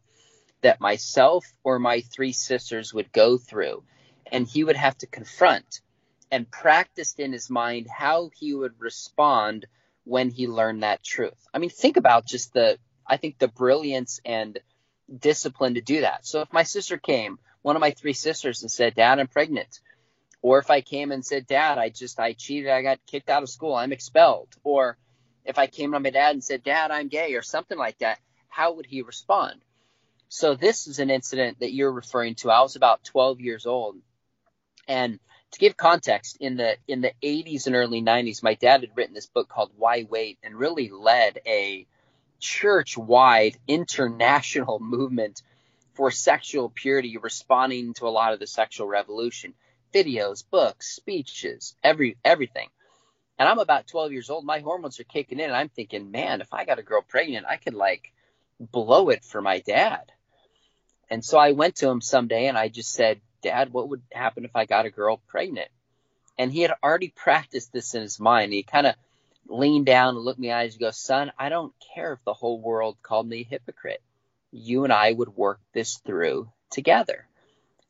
that 0.60 0.82
myself 0.82 1.46
or 1.64 1.80
my 1.80 2.02
three 2.02 2.34
sisters 2.34 2.94
would 2.94 3.14
go 3.14 3.38
through, 3.38 3.86
and 4.34 4.46
he 4.46 4.66
would 4.66 4.76
have 4.76 4.98
to 4.98 5.08
confront." 5.08 5.80
And 6.30 6.52
practiced 6.52 7.22
in 7.22 7.32
his 7.32 7.50
mind 7.50 7.88
how 7.88 8.32
he 8.36 8.54
would 8.54 8.82
respond 8.82 9.66
when 10.04 10.30
he 10.30 10.48
learned 10.48 10.84
that 10.84 11.02
truth. 11.02 11.48
I 11.54 11.60
mean, 11.60 11.70
think 11.70 11.96
about 11.96 12.28
just 12.28 12.52
the 12.52 12.78
I 13.08 13.18
think 13.18 13.38
the 13.38 13.48
brilliance 13.48 14.20
and 14.26 14.60
discipline 15.20 15.76
to 15.76 15.82
do 15.82 16.02
that. 16.02 16.26
So 16.26 16.42
if 16.42 16.52
my 16.52 16.64
sister 16.64 16.98
came, 16.98 17.40
one 17.62 17.76
of 17.76 17.80
my 17.80 17.92
three 17.92 18.14
sisters, 18.14 18.62
and 18.62 18.72
said, 18.72 18.96
"Dad, 18.96 19.20
I'm 19.20 19.28
pregnant," 19.28 19.80
or 20.42 20.60
if 20.60 20.70
I 20.70 20.82
came 20.82 21.12
and 21.12 21.26
said, 21.26 21.48
"Dad, 21.48 21.78
I 21.78 21.90
just 21.90 22.20
I 22.20 22.34
cheated, 22.34 22.70
I 22.70 22.82
got 22.82 23.06
kicked 23.06 23.30
out 23.30 23.44
of 23.44 23.50
school, 23.50 23.76
I'm 23.76 23.92
expelled," 23.92 24.56
or 24.64 24.98
if 25.44 25.60
I 25.60 25.68
came 25.68 25.92
to 25.92 26.00
my 26.00 26.10
dad 26.10 26.34
and 26.34 26.44
said, 26.44 26.64
"Dad, 26.64 26.92
I'm 26.92 27.08
gay," 27.08 27.36
or 27.36 27.42
something 27.42 27.78
like 27.78 28.00
that, 28.00 28.20
how 28.48 28.74
would 28.74 28.86
he 28.86 29.02
respond? 29.02 29.62
So 30.30 30.56
this 30.56 30.88
is 30.88 31.00
an 31.00 31.10
incident 31.12 31.60
that 31.60 31.74
you're 31.74 31.92
referring 31.92 32.36
to. 32.36 32.50
I 32.50 32.62
was 32.62 32.76
about 32.76 33.04
12 33.04 33.42
years 33.42 33.66
old, 33.66 33.98
and 34.88 35.20
to 35.52 35.60
give 35.60 35.78
context, 35.78 36.38
in 36.40 36.58
the 36.58 36.78
in 36.88 37.02
the 37.02 37.14
80s 37.22 37.68
and 37.68 37.76
early 37.76 38.02
90s, 38.02 38.44
my 38.44 38.56
dad 38.56 38.82
had 38.82 38.98
written 38.98 39.14
this 39.14 39.28
book 39.28 39.48
called 39.48 39.72
Why 39.78 40.06
Wait, 40.10 40.40
and 40.44 40.56
really 40.56 40.90
led 40.90 41.40
a 41.46 41.88
church 42.40 42.98
wide 42.98 43.58
international 43.68 44.80
movement 44.80 45.42
for 45.94 46.12
sexual 46.12 46.70
purity, 46.70 47.18
responding 47.18 47.94
to 47.96 48.08
a 48.08 48.10
lot 48.10 48.34
of 48.34 48.40
the 48.40 48.48
sexual 48.48 48.88
revolution. 48.88 49.54
Videos, 49.94 50.44
books, 50.50 50.94
speeches, 50.94 51.76
every 51.84 52.18
everything. 52.24 52.68
And 53.38 53.48
I'm 53.48 53.60
about 53.60 53.88
12 53.88 54.12
years 54.12 54.30
old. 54.30 54.46
My 54.46 54.60
hormones 54.60 55.00
are 55.00 55.06
kicking 55.06 55.40
in. 55.40 55.46
And 55.46 55.56
I'm 55.56 55.70
thinking, 55.70 56.12
man, 56.12 56.42
if 56.42 56.54
I 56.54 56.66
got 56.66 56.80
a 56.80 56.84
girl 56.84 57.02
pregnant, 57.02 57.46
I 57.48 57.58
could 57.58 57.74
like 57.74 58.12
blow 58.60 59.10
it 59.10 59.24
for 59.24 59.42
my 59.42 59.60
dad. 59.60 60.12
And 61.10 61.24
so 61.24 61.38
I 61.38 61.52
went 61.52 61.78
to 61.78 61.90
him 61.90 62.02
someday 62.02 62.48
and 62.48 62.58
I 62.58 62.68
just 62.70 62.92
said, 62.92 63.22
Dad, 63.42 63.72
what 63.72 63.90
would 63.90 64.02
happen 64.12 64.44
if 64.44 64.56
I 64.56 64.66
got 64.66 64.86
a 64.86 64.90
girl 64.90 65.22
pregnant? 65.28 65.70
And 66.38 66.52
he 66.52 66.62
had 66.62 66.74
already 66.84 67.10
practiced 67.10 67.72
this 67.72 67.94
in 67.94 68.02
his 68.02 68.20
mind. 68.20 68.52
He 68.52 68.64
kind 68.64 68.88
of 68.88 68.96
lean 69.48 69.84
down 69.84 70.16
and 70.16 70.26
look 70.26 70.38
me 70.40 70.50
in 70.50 70.54
the 70.54 70.58
eyes 70.58 70.74
and 70.74 70.82
go, 70.82 70.92
son, 70.92 71.32
I 71.38 71.50
don't 71.50 71.74
care 71.94 72.14
if 72.14 72.24
the 72.24 72.34
whole 72.34 72.60
world 72.60 72.98
called 73.02 73.28
me 73.28 73.42
a 73.42 73.44
hypocrite. 73.44 74.02
You 74.52 74.84
and 74.84 74.94
I 74.94 75.12
would 75.12 75.36
work 75.36 75.60
this 75.74 75.98
through 75.98 76.50
together. 76.72 77.28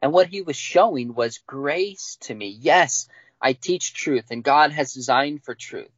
And 0.01 0.11
what 0.11 0.27
he 0.27 0.41
was 0.41 0.55
showing 0.55 1.13
was 1.13 1.39
grace 1.39 2.17
to 2.21 2.35
me. 2.35 2.49
Yes, 2.59 3.07
I 3.41 3.53
teach 3.53 3.93
truth 3.93 4.25
and 4.31 4.43
God 4.43 4.71
has 4.71 4.93
designed 4.93 5.43
for 5.43 5.55
truth. 5.55 5.91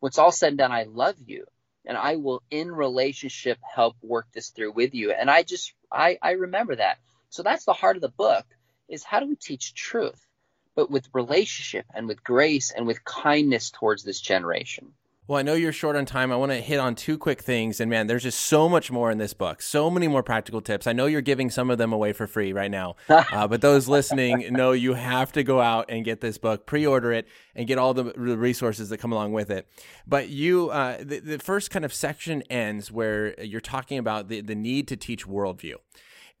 What's 0.00 0.18
all 0.18 0.32
said 0.32 0.50
and 0.50 0.58
done, 0.58 0.72
I 0.72 0.84
love 0.84 1.16
you 1.26 1.46
and 1.84 1.96
I 1.96 2.16
will 2.16 2.42
in 2.50 2.70
relationship 2.70 3.58
help 3.62 3.96
work 4.02 4.26
this 4.32 4.50
through 4.50 4.72
with 4.72 4.94
you. 4.94 5.12
And 5.12 5.30
I 5.30 5.42
just, 5.42 5.72
I, 5.90 6.18
I 6.22 6.32
remember 6.32 6.76
that. 6.76 6.98
So 7.30 7.42
that's 7.42 7.64
the 7.64 7.72
heart 7.72 7.96
of 7.96 8.02
the 8.02 8.08
book 8.08 8.46
is 8.88 9.04
how 9.04 9.20
do 9.20 9.26
we 9.26 9.36
teach 9.36 9.74
truth? 9.74 10.26
But 10.74 10.90
with 10.90 11.08
relationship 11.12 11.86
and 11.94 12.08
with 12.08 12.22
grace 12.24 12.70
and 12.70 12.86
with 12.86 13.04
kindness 13.04 13.70
towards 13.70 14.04
this 14.04 14.20
generation. 14.20 14.92
Well, 15.28 15.38
I 15.38 15.42
know 15.42 15.54
you're 15.54 15.72
short 15.72 15.94
on 15.94 16.04
time. 16.04 16.32
I 16.32 16.36
want 16.36 16.50
to 16.50 16.58
hit 16.58 16.80
on 16.80 16.96
two 16.96 17.16
quick 17.16 17.40
things. 17.40 17.80
And 17.80 17.88
man, 17.88 18.08
there's 18.08 18.24
just 18.24 18.40
so 18.40 18.68
much 18.68 18.90
more 18.90 19.08
in 19.08 19.18
this 19.18 19.32
book, 19.32 19.62
so 19.62 19.88
many 19.88 20.08
more 20.08 20.24
practical 20.24 20.60
tips. 20.60 20.88
I 20.88 20.92
know 20.92 21.06
you're 21.06 21.20
giving 21.20 21.48
some 21.48 21.70
of 21.70 21.78
them 21.78 21.92
away 21.92 22.12
for 22.12 22.26
free 22.26 22.52
right 22.52 22.70
now, 22.70 22.96
uh, 23.08 23.46
but 23.46 23.60
those 23.60 23.86
listening 23.86 24.52
know 24.52 24.72
you 24.72 24.94
have 24.94 25.30
to 25.32 25.44
go 25.44 25.60
out 25.60 25.86
and 25.88 26.04
get 26.04 26.20
this 26.20 26.38
book, 26.38 26.66
pre 26.66 26.84
order 26.84 27.12
it, 27.12 27.28
and 27.54 27.68
get 27.68 27.78
all 27.78 27.94
the 27.94 28.12
resources 28.16 28.88
that 28.88 28.98
come 28.98 29.12
along 29.12 29.32
with 29.32 29.48
it. 29.48 29.68
But 30.08 30.28
you, 30.28 30.70
uh, 30.70 30.98
the, 30.98 31.20
the 31.20 31.38
first 31.38 31.70
kind 31.70 31.84
of 31.84 31.94
section 31.94 32.42
ends 32.50 32.90
where 32.90 33.40
you're 33.40 33.60
talking 33.60 33.98
about 33.98 34.26
the, 34.26 34.40
the 34.40 34.56
need 34.56 34.88
to 34.88 34.96
teach 34.96 35.26
worldview. 35.26 35.76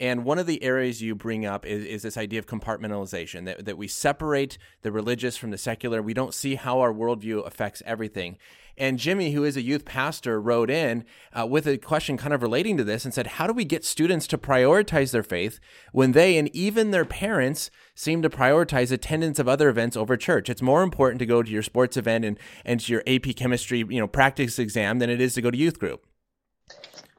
And 0.00 0.24
one 0.24 0.38
of 0.38 0.46
the 0.46 0.62
areas 0.62 1.02
you 1.02 1.14
bring 1.14 1.46
up 1.46 1.64
is, 1.64 1.84
is 1.84 2.02
this 2.02 2.16
idea 2.16 2.38
of 2.38 2.46
compartmentalization 2.46 3.44
that, 3.44 3.64
that 3.64 3.78
we 3.78 3.88
separate 3.88 4.58
the 4.82 4.92
religious 4.92 5.36
from 5.36 5.50
the 5.50 5.58
secular. 5.58 6.02
We 6.02 6.14
don't 6.14 6.34
see 6.34 6.56
how 6.56 6.80
our 6.80 6.92
worldview 6.92 7.46
affects 7.46 7.82
everything. 7.86 8.38
And 8.78 8.98
Jimmy, 8.98 9.32
who 9.32 9.44
is 9.44 9.56
a 9.56 9.62
youth 9.62 9.84
pastor, 9.84 10.40
wrote 10.40 10.70
in 10.70 11.04
uh, 11.38 11.46
with 11.46 11.66
a 11.66 11.76
question 11.76 12.16
kind 12.16 12.32
of 12.32 12.42
relating 12.42 12.76
to 12.78 12.84
this 12.84 13.04
and 13.04 13.12
said, 13.12 13.26
How 13.26 13.46
do 13.46 13.52
we 13.52 13.64
get 13.64 13.84
students 13.84 14.26
to 14.28 14.38
prioritize 14.38 15.12
their 15.12 15.22
faith 15.22 15.60
when 15.92 16.12
they 16.12 16.38
and 16.38 16.54
even 16.54 16.90
their 16.90 17.04
parents 17.04 17.70
seem 17.94 18.22
to 18.22 18.30
prioritize 18.30 18.90
attendance 18.90 19.38
of 19.38 19.48
other 19.48 19.68
events 19.68 19.96
over 19.96 20.16
church? 20.16 20.48
It's 20.48 20.62
more 20.62 20.82
important 20.82 21.18
to 21.18 21.26
go 21.26 21.42
to 21.42 21.50
your 21.50 21.62
sports 21.62 21.96
event 21.96 22.24
and, 22.24 22.38
and 22.64 22.80
to 22.80 22.92
your 22.92 23.02
AP 23.06 23.36
chemistry 23.36 23.84
you 23.88 24.00
know, 24.00 24.08
practice 24.08 24.58
exam 24.58 24.98
than 25.00 25.10
it 25.10 25.20
is 25.20 25.34
to 25.34 25.42
go 25.42 25.50
to 25.50 25.58
youth 25.58 25.78
group. 25.78 26.06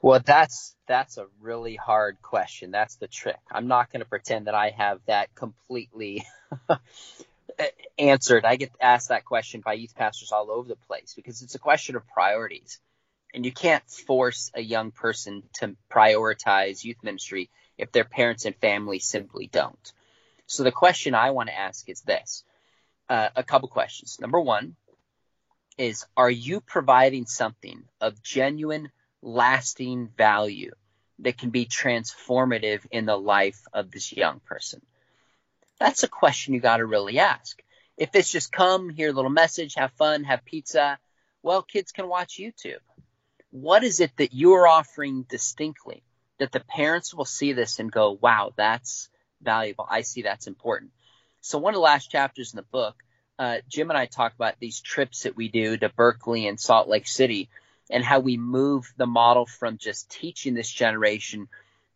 Well, 0.04 0.20
that's 0.20 0.76
that's 0.86 1.18
a 1.18 1.28
really 1.39 1.78
hard 1.78 2.22
question. 2.22 2.72
That's 2.72 2.98
the 2.98 3.08
trick. 3.08 3.39
I'm 3.50 3.68
not 3.68 3.89
going 3.89 4.02
to 4.02 4.06
pretend 4.06 4.48
that 4.48 4.54
I 4.54 4.72
have 4.72 5.00
that 5.08 5.34
completely 5.34 6.26
answered. 7.98 8.44
I 8.44 8.58
get 8.58 8.72
asked 8.82 9.08
that 9.10 9.24
question 9.24 9.62
by 9.62 9.74
youth 9.74 9.96
pastors 9.96 10.34
all 10.34 10.52
over 10.52 10.68
the 10.68 10.76
place 10.76 11.13
because 11.16 11.42
it's 11.42 11.56
a 11.56 11.60
question 11.60 11.96
of 11.96 12.06
priorities. 12.06 12.82
And 13.34 13.46
you 13.46 13.54
can't 13.54 13.89
force 13.89 14.52
a 14.54 14.62
young 14.62 14.92
person 14.92 15.44
to 15.60 15.78
prioritize 15.89 16.84
youth 16.84 17.02
ministry 17.02 17.50
if 17.78 17.94
their 17.94 18.04
parents 18.04 18.44
and 18.44 18.58
family 18.58 19.00
simply 19.00 19.48
don't. 19.48 19.94
So 20.48 20.63
the 20.63 20.72
question 20.74 21.16
I 21.16 21.32
want 21.32 21.48
to 21.48 21.58
ask 21.58 21.88
is 21.88 22.02
this 22.02 22.44
uh, 23.08 23.30
a 23.38 23.44
couple 23.44 23.70
questions. 23.70 24.18
Number 24.20 24.42
one 24.42 24.76
is 25.78 26.06
Are 26.18 26.30
you 26.30 26.60
providing 26.60 27.26
something 27.26 27.86
of 28.02 28.22
genuine 28.22 28.92
lasting 29.23 30.09
value 30.17 30.71
that 31.19 31.38
can 31.38 31.49
be 31.49 31.65
transformative 31.65 32.81
in 32.91 33.05
the 33.05 33.17
life 33.17 33.62
of 33.73 33.89
this 33.89 34.12
young 34.12 34.39
person? 34.41 34.81
That's 35.79 36.03
a 36.03 36.07
question 36.07 36.53
you 36.53 36.59
got 36.59 36.77
to 36.77 36.86
really 36.86 37.19
ask. 37.19 37.62
If 37.97 38.15
it's 38.15 38.31
just 38.31 38.51
come, 38.51 38.89
hear 38.89 39.09
a 39.09 39.13
little 39.13 39.31
message, 39.31 39.75
have 39.75 39.91
fun, 39.93 40.23
have 40.25 40.45
pizza, 40.45 40.99
well, 41.41 41.62
kids 41.62 41.91
can 41.91 42.07
watch 42.07 42.39
YouTube. 42.39 42.79
What 43.51 43.83
is 43.83 43.99
it 43.99 44.12
that 44.17 44.33
you're 44.33 44.67
offering 44.67 45.23
distinctly 45.23 46.03
that 46.39 46.51
the 46.51 46.62
parents 46.62 47.13
will 47.13 47.25
see 47.25 47.53
this 47.53 47.79
and 47.79 47.91
go, 47.91 48.17
wow, 48.19 48.51
that's 48.55 49.09
valuable. 49.41 49.88
I 49.89 50.01
see 50.01 50.23
that's 50.23 50.47
important. 50.47 50.91
So, 51.41 51.57
one 51.57 51.73
of 51.73 51.77
the 51.77 51.81
last 51.81 52.09
chapters 52.09 52.53
in 52.53 52.57
the 52.57 52.63
book, 52.63 52.95
uh, 53.38 53.57
Jim 53.69 53.89
and 53.89 53.97
I 53.97 54.05
talk 54.05 54.33
about 54.33 54.59
these 54.59 54.79
trips 54.79 55.23
that 55.23 55.36
we 55.36 55.49
do 55.49 55.77
to 55.77 55.89
Berkeley 55.89 56.47
and 56.47 56.59
Salt 56.59 56.88
Lake 56.88 57.07
City 57.07 57.49
and 57.93 58.03
how 58.03 58.19
we 58.19 58.38
move 58.38 58.91
the 58.97 59.06
model 59.06 59.45
from 59.45 59.77
just 59.77 60.10
teaching 60.10 60.56
this 60.56 60.69
generation 60.69 61.47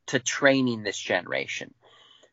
to 0.05 0.19
training 0.19 0.83
this 0.83 0.97
generation. 0.97 1.73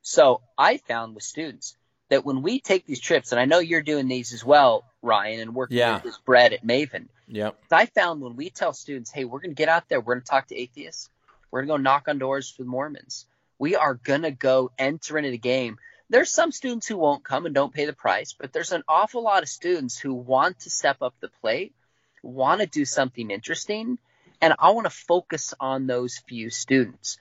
So 0.03 0.43
I 0.57 0.77
found 0.77 1.15
with 1.15 1.25
students 1.25 1.75
that 2.11 2.27
when 2.27 2.43
we 2.43 2.61
take 2.61 2.87
these 2.87 3.01
trips, 3.01 3.33
and 3.33 3.41
I 3.41 3.47
know 3.47 3.59
you're 3.59 3.83
doing 3.83 4.07
these 4.07 4.35
as 4.35 4.45
well, 4.45 4.85
Ryan, 5.01 5.41
and 5.41 5.55
working 5.55 5.79
yeah. 5.79 5.95
with 5.95 6.03
this 6.03 6.19
Brett 6.19 6.53
at 6.53 6.65
Maven. 6.65 7.07
Yeah. 7.27 7.53
I 7.73 7.87
found 7.87 8.21
when 8.21 8.37
we 8.37 8.51
tell 8.51 8.75
students, 8.75 9.11
hey, 9.11 9.25
we're 9.25 9.41
going 9.41 9.53
to 9.53 9.57
get 9.57 9.71
out 9.71 9.89
there, 9.89 9.99
we're 9.99 10.15
going 10.15 10.23
to 10.23 10.31
talk 10.31 10.49
to 10.49 10.57
atheists, 10.57 11.09
we're 11.51 11.61
going 11.65 11.69
to 11.69 11.73
go 11.73 11.91
knock 11.91 12.07
on 12.07 12.19
doors 12.19 12.55
with 12.59 12.69
Mormons. 12.69 13.25
We 13.59 13.77
are 13.77 13.95
going 13.95 14.23
to 14.23 14.31
go 14.31 14.73
enter 14.79 15.17
into 15.17 15.31
the 15.31 15.39
game. 15.39 15.79
There's 16.11 16.31
some 16.31 16.53
students 16.53 16.87
who 16.87 16.99
won't 16.99 17.25
come 17.25 17.47
and 17.47 17.55
don't 17.55 17.73
pay 17.73 17.87
the 17.87 17.95
price, 17.95 18.35
but 18.39 18.53
there's 18.53 18.73
an 18.73 18.83
awful 18.87 19.23
lot 19.23 19.43
of 19.43 19.49
students 19.49 19.99
who 19.99 20.13
want 20.13 20.61
to 20.61 20.71
step 20.71 20.99
up 21.01 21.15
the 21.21 21.31
plate 21.41 21.73
want 22.25 22.61
to 22.61 22.67
do 22.67 22.85
something 22.85 23.31
interesting, 23.31 23.99
and 24.41 24.55
I 24.59 24.71
want 24.71 24.87
to 24.87 24.91
focus 24.91 25.55
on 25.61 25.87
those 25.87 26.19
few 26.27 26.51
students. 26.51 27.19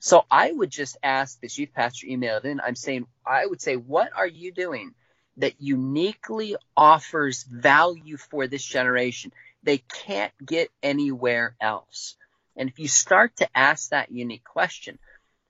So 0.00 0.24
I 0.30 0.50
would 0.50 0.70
just 0.70 0.96
ask 1.02 1.40
this 1.40 1.58
youth 1.58 1.72
pastor 1.74 2.06
emailed 2.06 2.44
in. 2.44 2.60
I'm 2.60 2.76
saying, 2.76 3.06
I 3.24 3.46
would 3.46 3.60
say, 3.60 3.76
what 3.76 4.10
are 4.16 4.26
you 4.26 4.52
doing 4.52 4.94
that 5.38 5.60
uniquely 5.60 6.56
offers 6.76 7.42
value 7.44 8.16
for 8.16 8.46
this 8.46 8.64
generation? 8.64 9.32
They 9.62 9.78
can't 9.78 10.32
get 10.44 10.70
anywhere 10.82 11.54
else. 11.60 12.16
And 12.56 12.68
if 12.68 12.78
you 12.78 12.88
start 12.88 13.36
to 13.36 13.48
ask 13.56 13.90
that 13.90 14.10
unique 14.10 14.44
question, 14.44 14.98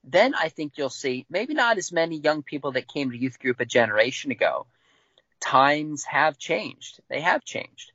then 0.05 0.35
I 0.35 0.49
think 0.49 0.73
you'll 0.77 0.91
see 0.91 1.27
maybe 1.29 1.55
not 1.55 1.79
as 1.79 1.93
many 1.93 2.17
young 2.17 2.43
people 2.43 2.73
that 2.73 2.89
came 2.89 3.11
to 3.11 3.17
youth 3.17 3.39
group 3.39 3.61
a 3.61 3.65
generation 3.65 4.31
ago. 4.31 4.67
Times 5.41 6.05
have 6.05 6.39
changed. 6.39 7.01
They 7.09 7.21
have 7.21 7.45
changed 7.45 7.93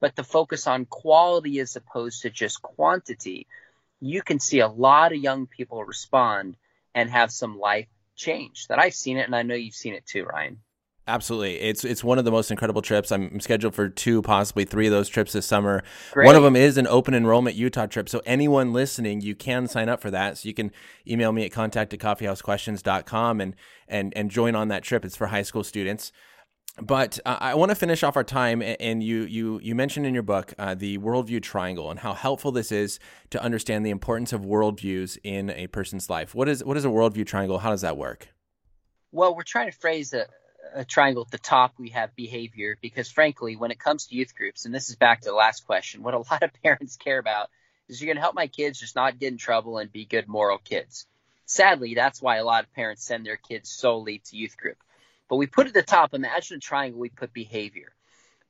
but 0.00 0.16
the 0.16 0.24
focus 0.24 0.66
on 0.66 0.86
quality 0.86 1.60
as 1.60 1.76
opposed 1.76 2.22
to 2.22 2.30
just 2.30 2.62
quantity, 2.62 3.46
you 4.00 4.22
can 4.22 4.40
see 4.40 4.60
a 4.60 4.68
lot 4.68 5.12
of 5.12 5.18
young 5.18 5.46
people 5.46 5.84
respond 5.84 6.56
and 6.94 7.10
have 7.10 7.30
some 7.30 7.58
life 7.58 7.86
change. 8.16 8.66
That 8.68 8.78
I've 8.78 8.94
seen 8.94 9.18
it, 9.18 9.26
and 9.26 9.36
I 9.36 9.42
know 9.42 9.54
you've 9.54 9.74
seen 9.74 9.94
it 9.94 10.06
too, 10.06 10.24
Ryan. 10.24 10.58
Absolutely. 11.10 11.60
It's 11.60 11.84
it's 11.84 12.04
one 12.04 12.18
of 12.18 12.24
the 12.24 12.30
most 12.30 12.52
incredible 12.52 12.82
trips. 12.82 13.10
I'm 13.10 13.40
scheduled 13.40 13.74
for 13.74 13.88
two, 13.88 14.22
possibly 14.22 14.64
three 14.64 14.86
of 14.86 14.92
those 14.92 15.08
trips 15.08 15.32
this 15.32 15.44
summer. 15.44 15.82
Great. 16.12 16.26
One 16.26 16.36
of 16.36 16.44
them 16.44 16.54
is 16.54 16.76
an 16.76 16.86
open 16.86 17.14
enrollment 17.14 17.56
Utah 17.56 17.86
trip. 17.86 18.08
So 18.08 18.22
anyone 18.24 18.72
listening, 18.72 19.20
you 19.20 19.34
can 19.34 19.66
sign 19.66 19.88
up 19.88 20.00
for 20.00 20.10
that. 20.12 20.38
So 20.38 20.46
you 20.46 20.54
can 20.54 20.70
email 21.08 21.32
me 21.32 21.44
at 21.44 21.50
contact 21.50 21.92
at 21.92 21.98
coffeehousequestions.com 21.98 23.40
and 23.40 23.56
and 23.88 24.12
and 24.16 24.30
join 24.30 24.54
on 24.54 24.68
that 24.68 24.84
trip. 24.84 25.04
It's 25.04 25.16
for 25.16 25.28
high 25.28 25.42
school 25.42 25.64
students. 25.64 26.12
But 26.82 27.18
uh, 27.26 27.36
I 27.40 27.54
want 27.54 27.70
to 27.70 27.74
finish 27.74 28.02
off 28.02 28.16
our 28.16 28.24
time, 28.24 28.62
and 28.62 29.02
you 29.02 29.22
you 29.22 29.60
you 29.62 29.74
mentioned 29.74 30.06
in 30.06 30.14
your 30.14 30.22
book 30.22 30.54
uh, 30.58 30.74
the 30.74 30.98
worldview 30.98 31.42
triangle 31.42 31.90
and 31.90 32.00
how 32.00 32.14
helpful 32.14 32.52
this 32.52 32.72
is 32.72 32.98
to 33.30 33.42
understand 33.42 33.84
the 33.84 33.90
importance 33.90 34.32
of 34.32 34.42
worldviews 34.42 35.18
in 35.22 35.50
a 35.50 35.66
person's 35.68 36.08
life. 36.08 36.34
What 36.34 36.48
is 36.48 36.64
what 36.64 36.76
is 36.76 36.84
a 36.84 36.88
worldview 36.88 37.26
triangle? 37.26 37.58
How 37.58 37.70
does 37.70 37.82
that 37.82 37.96
work? 37.96 38.28
Well, 39.12 39.34
we're 39.34 39.42
trying 39.42 39.70
to 39.70 39.76
phrase 39.76 40.12
a, 40.14 40.26
a 40.74 40.84
triangle 40.84 41.24
at 41.24 41.30
the 41.30 41.38
top. 41.38 41.74
We 41.78 41.90
have 41.90 42.14
behavior 42.14 42.78
because, 42.80 43.10
frankly, 43.10 43.56
when 43.56 43.70
it 43.70 43.78
comes 43.78 44.06
to 44.06 44.14
youth 44.14 44.34
groups, 44.34 44.64
and 44.64 44.74
this 44.74 44.88
is 44.88 44.96
back 44.96 45.22
to 45.22 45.28
the 45.28 45.34
last 45.34 45.66
question, 45.66 46.02
what 46.02 46.14
a 46.14 46.18
lot 46.30 46.42
of 46.42 46.50
parents 46.62 46.96
care 46.96 47.18
about 47.18 47.50
is 47.88 48.00
you're 48.00 48.06
going 48.06 48.16
to 48.16 48.22
help 48.22 48.36
my 48.36 48.46
kids 48.46 48.78
just 48.78 48.96
not 48.96 49.18
get 49.18 49.32
in 49.32 49.38
trouble 49.38 49.78
and 49.78 49.92
be 49.92 50.04
good 50.04 50.28
moral 50.28 50.58
kids. 50.58 51.06
Sadly, 51.44 51.94
that's 51.94 52.22
why 52.22 52.36
a 52.36 52.44
lot 52.44 52.62
of 52.62 52.72
parents 52.72 53.04
send 53.04 53.26
their 53.26 53.36
kids 53.36 53.68
solely 53.68 54.22
to 54.26 54.36
youth 54.36 54.56
group. 54.56 54.78
But 55.30 55.36
we 55.36 55.46
put 55.46 55.68
at 55.68 55.74
the 55.74 55.82
top, 55.82 56.12
imagine 56.12 56.56
a 56.56 56.60
triangle, 56.60 57.00
we 57.00 57.08
put 57.08 57.32
behavior. 57.32 57.92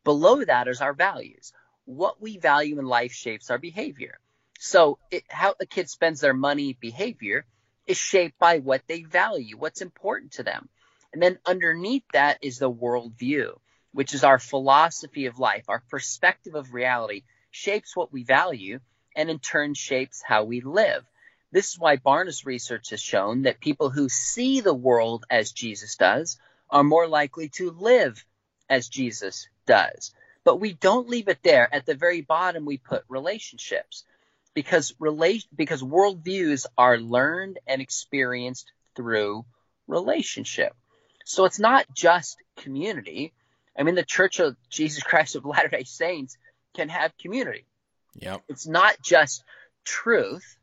Below 0.03 0.43
that 0.47 0.67
is 0.67 0.81
our 0.81 0.95
values. 0.95 1.53
What 1.85 2.23
we 2.23 2.39
value 2.39 2.79
in 2.79 2.87
life 2.87 3.13
shapes 3.13 3.51
our 3.51 3.59
behavior. 3.59 4.19
So 4.59 4.99
it, 5.11 5.25
how 5.29 5.55
a 5.61 5.67
kid 5.67 5.91
spends 5.91 6.21
their 6.21 6.33
money 6.33 6.79
behavior 6.81 7.45
is 7.87 7.99
shaped 7.99 8.39
by 8.39 8.61
what 8.61 8.81
they 8.89 9.03
value, 9.03 9.59
what's 9.59 9.83
important 9.83 10.33
to 10.33 10.43
them. 10.43 10.71
And 11.13 11.23
then 11.23 11.39
underneath 11.45 12.05
that 12.15 12.39
is 12.41 12.59
the 12.59 12.73
worldview, 12.73 13.59
which 13.93 14.15
is 14.15 14.25
our 14.25 14.39
philosophy 14.39 15.27
of 15.27 15.39
life, 15.39 15.65
our 15.69 15.83
perspective 15.91 16.55
of 16.55 16.73
reality 16.73 17.25
shapes 17.51 17.95
what 17.95 18.11
we 18.11 18.25
value 18.25 18.81
and 19.15 19.29
in 19.29 19.39
turn 19.39 19.75
shapes 19.75 20.23
how 20.27 20.45
we 20.45 20.63
live. 20.63 21.05
This 21.53 21.73
is 21.73 21.79
why 21.79 21.97
Barna's 21.97 22.47
research 22.47 22.89
has 22.89 23.03
shown 23.03 23.43
that 23.43 23.61
people 23.61 23.91
who 23.91 24.09
see 24.09 24.61
the 24.61 24.73
world 24.73 25.27
as 25.29 25.53
Jesus 25.53 25.97
does 25.97 26.39
are 26.71 26.85
more 26.85 27.07
likely 27.07 27.49
to 27.51 27.71
live 27.71 28.25
as 28.69 28.89
Jesus 28.89 29.49
does. 29.67 30.13
But 30.45 30.61
we 30.61 30.73
don't 30.73 31.09
leave 31.09 31.29
it 31.29 31.43
there. 31.43 31.73
At 31.73 31.87
the 31.87 31.95
very 31.95 32.23
bottom, 32.23 32.65
we 32.65 32.79
put 32.79 33.05
relationships 33.09 34.05
because 34.55 34.95
relation 34.99 35.49
because 35.55 35.83
worldviews 35.83 36.67
are 36.77 36.99
learned 36.99 37.59
and 37.67 37.81
experienced 37.81 38.73
through 38.97 39.45
relationship. 39.87 40.75
So 41.25 41.45
it's 41.45 41.59
not 41.59 41.87
just 41.95 42.37
community. 42.57 43.33
I 43.79 43.83
mean, 43.83 43.95
the 43.95 44.03
Church 44.03 44.41
of 44.41 44.57
Jesus 44.69 45.03
Christ 45.03 45.37
of 45.37 45.45
Latter 45.45 45.69
day 45.69 45.85
Saints 45.85 46.37
can 46.75 46.89
have 46.89 47.17
community. 47.19 47.65
Yep. 48.17 48.43
It's 48.49 48.67
not 48.67 49.01
just 49.03 49.45
truth. 49.85 50.57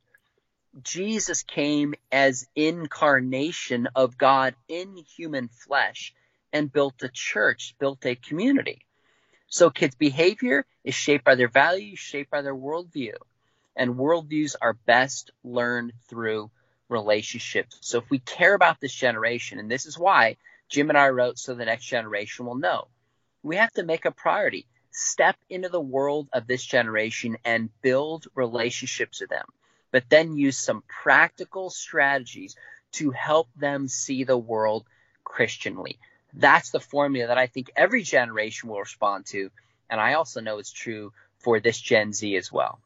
Jesus 0.84 1.44
came 1.44 1.96
as 2.12 2.48
incarnation 2.56 3.88
of 3.96 4.18
God 4.18 4.56
in 4.68 4.96
human 4.98 5.48
flesh 5.48 6.14
and 6.54 6.72
built 6.72 7.02
a 7.02 7.10
church, 7.10 7.76
built 7.80 8.06
a 8.06 8.16
community. 8.16 8.86
So 9.48 9.70
kids' 9.70 9.96
behavior 9.96 10.66
is 10.84 10.94
shaped 10.94 11.24
by 11.24 11.36
their 11.36 11.48
values, 11.48 12.00
shaped 12.00 12.30
by 12.30 12.42
their 12.42 12.56
worldview. 12.56 13.14
And 13.76 13.96
worldviews 13.96 14.56
are 14.62 14.74
best 14.74 15.32
learned 15.44 15.94
through 16.10 16.52
relationships. 16.90 17.78
So 17.82 18.00
if 18.00 18.10
we 18.10 18.20
care 18.20 18.54
about 18.54 18.80
this 18.80 18.94
generation, 18.94 19.60
and 19.60 19.70
this 19.70 19.86
is 19.86 19.98
why 19.98 20.38
Jim 20.70 20.90
and 20.90 20.98
I 20.98 21.10
wrote 21.10 21.38
so 21.40 21.54
the 21.54 21.66
next 21.66 21.86
generation 21.86 22.46
will 22.46 22.56
know, 22.56 22.88
we 23.44 23.56
have 23.56 23.72
to 23.74 23.84
make 23.84 24.06
a 24.06 24.12
priority. 24.12 24.68
Step 24.92 25.36
into 25.50 25.70
the 25.70 25.80
world 25.80 26.28
of 26.34 26.48
this 26.48 26.66
generation 26.66 27.38
and 27.46 27.70
build 27.82 28.28
relationships 28.36 29.22
with 29.22 29.30
them, 29.30 29.46
but 29.92 30.04
then 30.10 30.38
use 30.38 30.58
some 30.58 30.84
practical 30.88 31.70
strategies 31.70 32.56
to 32.94 33.12
help 33.12 33.48
them 33.56 33.88
see 33.88 34.24
the 34.24 34.38
world 34.38 34.86
Christianly. 35.24 36.00
That's 36.34 36.72
the 36.72 36.80
formula 36.80 37.28
that 37.28 37.38
I 37.38 37.48
think 37.48 37.72
every 37.76 38.04
generation 38.04 38.70
will 38.70 38.80
respond 38.80 39.26
to. 39.28 39.50
And 39.90 40.00
I 40.00 40.14
also 40.14 40.42
know 40.42 40.60
it's 40.60 40.72
true 40.72 41.14
for 41.40 41.60
this 41.60 41.80
Gen 41.80 42.14
Z 42.14 42.36
as 42.36 42.52
well. 42.52 42.80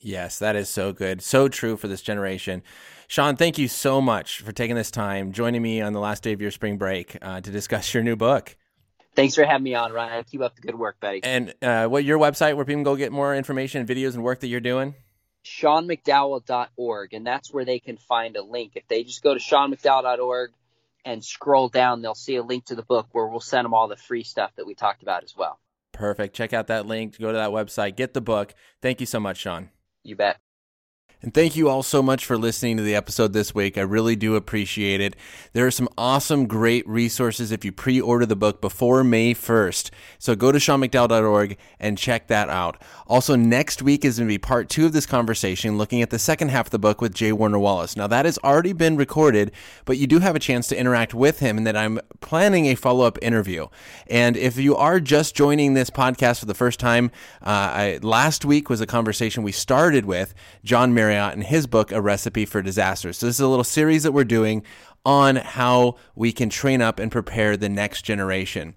Yes, 0.00 0.38
that 0.38 0.56
is 0.56 0.68
so 0.68 0.92
good. 0.92 1.22
So 1.22 1.48
true 1.48 1.76
for 1.76 1.86
this 1.86 2.00
generation. 2.00 2.62
Sean, 3.06 3.36
thank 3.36 3.58
you 3.58 3.68
so 3.68 4.00
much 4.00 4.40
for 4.40 4.52
taking 4.52 4.76
this 4.76 4.90
time, 4.90 5.32
joining 5.32 5.60
me 5.60 5.80
on 5.80 5.92
the 5.92 6.00
last 6.00 6.22
day 6.22 6.32
of 6.32 6.40
your 6.40 6.50
spring 6.50 6.78
break 6.78 7.18
uh, 7.20 7.40
to 7.40 7.50
discuss 7.50 7.92
your 7.92 8.02
new 8.02 8.16
book. 8.16 8.56
Thanks 9.14 9.34
for 9.34 9.44
having 9.44 9.64
me 9.64 9.74
on, 9.74 9.92
Ryan. 9.92 10.24
Keep 10.24 10.40
up 10.40 10.54
the 10.54 10.62
good 10.62 10.76
work, 10.76 11.00
buddy. 11.00 11.20
And 11.22 11.52
uh, 11.60 11.86
what 11.86 12.04
your 12.04 12.18
website 12.18 12.56
where 12.56 12.64
people 12.64 12.78
can 12.78 12.82
go 12.84 12.96
get 12.96 13.12
more 13.12 13.34
information, 13.34 13.86
videos, 13.86 14.14
and 14.14 14.22
work 14.22 14.40
that 14.40 14.46
you're 14.46 14.60
doing? 14.60 14.94
SeanMcDowell.org, 15.44 17.14
and 17.14 17.26
that's 17.26 17.52
where 17.52 17.64
they 17.64 17.78
can 17.78 17.96
find 17.96 18.36
a 18.36 18.42
link. 18.42 18.72
If 18.74 18.86
they 18.88 19.04
just 19.04 19.22
go 19.22 19.34
to 19.34 19.40
SeanMcDowell.org 19.40 20.52
and 21.04 21.24
scroll 21.24 21.68
down, 21.68 22.02
they'll 22.02 22.14
see 22.14 22.36
a 22.36 22.42
link 22.42 22.66
to 22.66 22.74
the 22.74 22.82
book 22.82 23.08
where 23.12 23.26
we'll 23.26 23.40
send 23.40 23.64
them 23.64 23.74
all 23.74 23.88
the 23.88 23.96
free 23.96 24.24
stuff 24.24 24.52
that 24.56 24.66
we 24.66 24.74
talked 24.74 25.02
about 25.02 25.24
as 25.24 25.34
well. 25.36 25.58
Perfect. 25.92 26.34
Check 26.34 26.52
out 26.52 26.68
that 26.68 26.86
link. 26.86 27.18
Go 27.18 27.28
to 27.28 27.38
that 27.38 27.50
website. 27.50 27.96
Get 27.96 28.14
the 28.14 28.20
book. 28.20 28.54
Thank 28.80 29.00
you 29.00 29.06
so 29.06 29.20
much, 29.20 29.38
Sean. 29.38 29.70
You 30.02 30.16
bet. 30.16 30.38
And 31.22 31.34
thank 31.34 31.54
you 31.54 31.68
all 31.68 31.82
so 31.82 32.02
much 32.02 32.24
for 32.24 32.38
listening 32.38 32.78
to 32.78 32.82
the 32.82 32.94
episode 32.94 33.34
this 33.34 33.54
week. 33.54 33.76
I 33.76 33.82
really 33.82 34.16
do 34.16 34.36
appreciate 34.36 35.02
it. 35.02 35.14
There 35.52 35.66
are 35.66 35.70
some 35.70 35.88
awesome, 35.98 36.46
great 36.46 36.88
resources 36.88 37.52
if 37.52 37.62
you 37.62 37.72
pre 37.72 38.00
order 38.00 38.24
the 38.24 38.36
book 38.36 38.62
before 38.62 39.04
May 39.04 39.34
1st. 39.34 39.90
So 40.18 40.34
go 40.34 40.50
to 40.50 40.58
SeanMcDowell.org 40.58 41.58
and 41.78 41.98
check 41.98 42.28
that 42.28 42.48
out. 42.48 42.82
Also, 43.06 43.36
next 43.36 43.82
week 43.82 44.02
is 44.02 44.16
going 44.16 44.28
to 44.28 44.32
be 44.32 44.38
part 44.38 44.70
two 44.70 44.86
of 44.86 44.94
this 44.94 45.04
conversation, 45.04 45.76
looking 45.76 46.00
at 46.00 46.08
the 46.08 46.18
second 46.18 46.48
half 46.48 46.68
of 46.68 46.70
the 46.70 46.78
book 46.78 47.02
with 47.02 47.12
J. 47.12 47.32
Warner 47.32 47.58
Wallace. 47.58 47.98
Now, 47.98 48.06
that 48.06 48.24
has 48.24 48.38
already 48.38 48.72
been 48.72 48.96
recorded, 48.96 49.52
but 49.84 49.98
you 49.98 50.06
do 50.06 50.20
have 50.20 50.34
a 50.34 50.40
chance 50.40 50.68
to 50.68 50.78
interact 50.78 51.12
with 51.12 51.40
him, 51.40 51.58
and 51.58 51.66
that 51.66 51.76
I'm 51.76 52.00
planning 52.20 52.64
a 52.64 52.74
follow 52.74 53.04
up 53.04 53.18
interview. 53.20 53.66
And 54.06 54.38
if 54.38 54.56
you 54.56 54.74
are 54.74 55.00
just 55.00 55.34
joining 55.34 55.74
this 55.74 55.90
podcast 55.90 56.40
for 56.40 56.46
the 56.46 56.54
first 56.54 56.80
time, 56.80 57.10
uh, 57.42 57.50
I, 57.50 57.98
last 58.00 58.46
week 58.46 58.70
was 58.70 58.80
a 58.80 58.86
conversation 58.86 59.42
we 59.42 59.52
started 59.52 60.06
with 60.06 60.32
John 60.64 60.94
Mary 60.94 61.09
Marriott 61.10 61.34
in 61.34 61.42
his 61.42 61.66
book, 61.66 61.90
A 61.90 62.00
Recipe 62.00 62.44
for 62.44 62.62
Disaster. 62.62 63.12
So, 63.12 63.26
this 63.26 63.36
is 63.36 63.40
a 63.40 63.48
little 63.48 63.64
series 63.64 64.04
that 64.04 64.12
we're 64.12 64.22
doing 64.22 64.62
on 65.04 65.36
how 65.36 65.96
we 66.14 66.30
can 66.30 66.48
train 66.48 66.80
up 66.80 67.00
and 67.00 67.10
prepare 67.10 67.56
the 67.56 67.68
next 67.68 68.02
generation. 68.02 68.76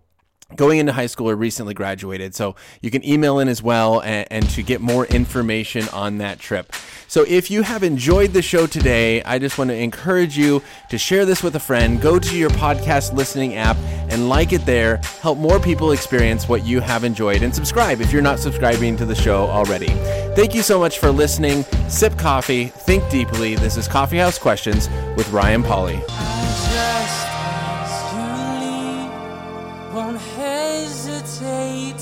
going 0.55 0.79
into 0.79 0.93
high 0.93 1.07
school 1.07 1.29
or 1.29 1.35
recently 1.35 1.73
graduated. 1.73 2.33
So 2.33 2.55
you 2.81 2.89
can 2.89 3.05
email 3.05 3.39
in 3.39 3.47
as 3.47 3.61
well 3.61 4.01
and, 4.01 4.25
and, 4.31 4.47
to 4.51 4.63
get 4.63 4.79
more 4.79 5.05
information 5.07 5.87
on 5.89 6.19
that 6.19 6.39
trip. 6.39 6.71
So 7.07 7.25
if 7.27 7.51
you 7.51 7.63
have 7.63 7.83
enjoyed 7.83 8.31
the 8.31 8.41
show 8.41 8.65
today, 8.65 9.21
I 9.23 9.39
just 9.39 9.57
want 9.57 9.69
to 9.71 9.75
encourage 9.75 10.37
you 10.37 10.63
to 10.89 10.97
share 10.97 11.25
this 11.25 11.43
with 11.43 11.55
a 11.57 11.59
friend. 11.59 12.01
Go 12.01 12.17
to 12.17 12.37
your 12.37 12.49
podcast 12.51 13.13
listening 13.13 13.55
app 13.55 13.77
and 14.09 14.29
like 14.29 14.53
it 14.53 14.65
there. 14.65 14.97
Help 15.21 15.37
more 15.37 15.59
people 15.59 15.91
experience 15.91 16.47
what 16.47 16.65
you 16.65 16.79
have 16.79 17.03
enjoyed 17.03 17.43
and 17.43 17.53
subscribe 17.53 17.99
if 17.99 18.13
you're 18.13 18.21
not 18.21 18.39
subscribing 18.39 18.95
to 18.97 19.05
the 19.05 19.15
show 19.15 19.47
already. 19.47 19.89
Thank 20.35 20.55
you 20.55 20.61
so 20.61 20.79
much 20.79 20.99
for 20.99 21.11
listening. 21.11 21.63
Sip 21.89 22.17
coffee, 22.17 22.67
think 22.67 23.09
deeply. 23.09 23.55
This 23.55 23.75
is 23.75 23.87
Coffeehouse 23.87 24.39
Questions 24.39 24.87
with 25.17 25.29
Ryan 25.31 25.63
Pauly. 25.63 26.56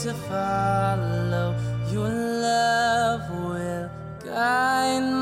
to 0.05 0.13
follow. 0.29 1.55
Your 1.91 2.07
love 2.07 3.27
will 3.31 3.89
guide 4.23 5.01
me. 5.01 5.14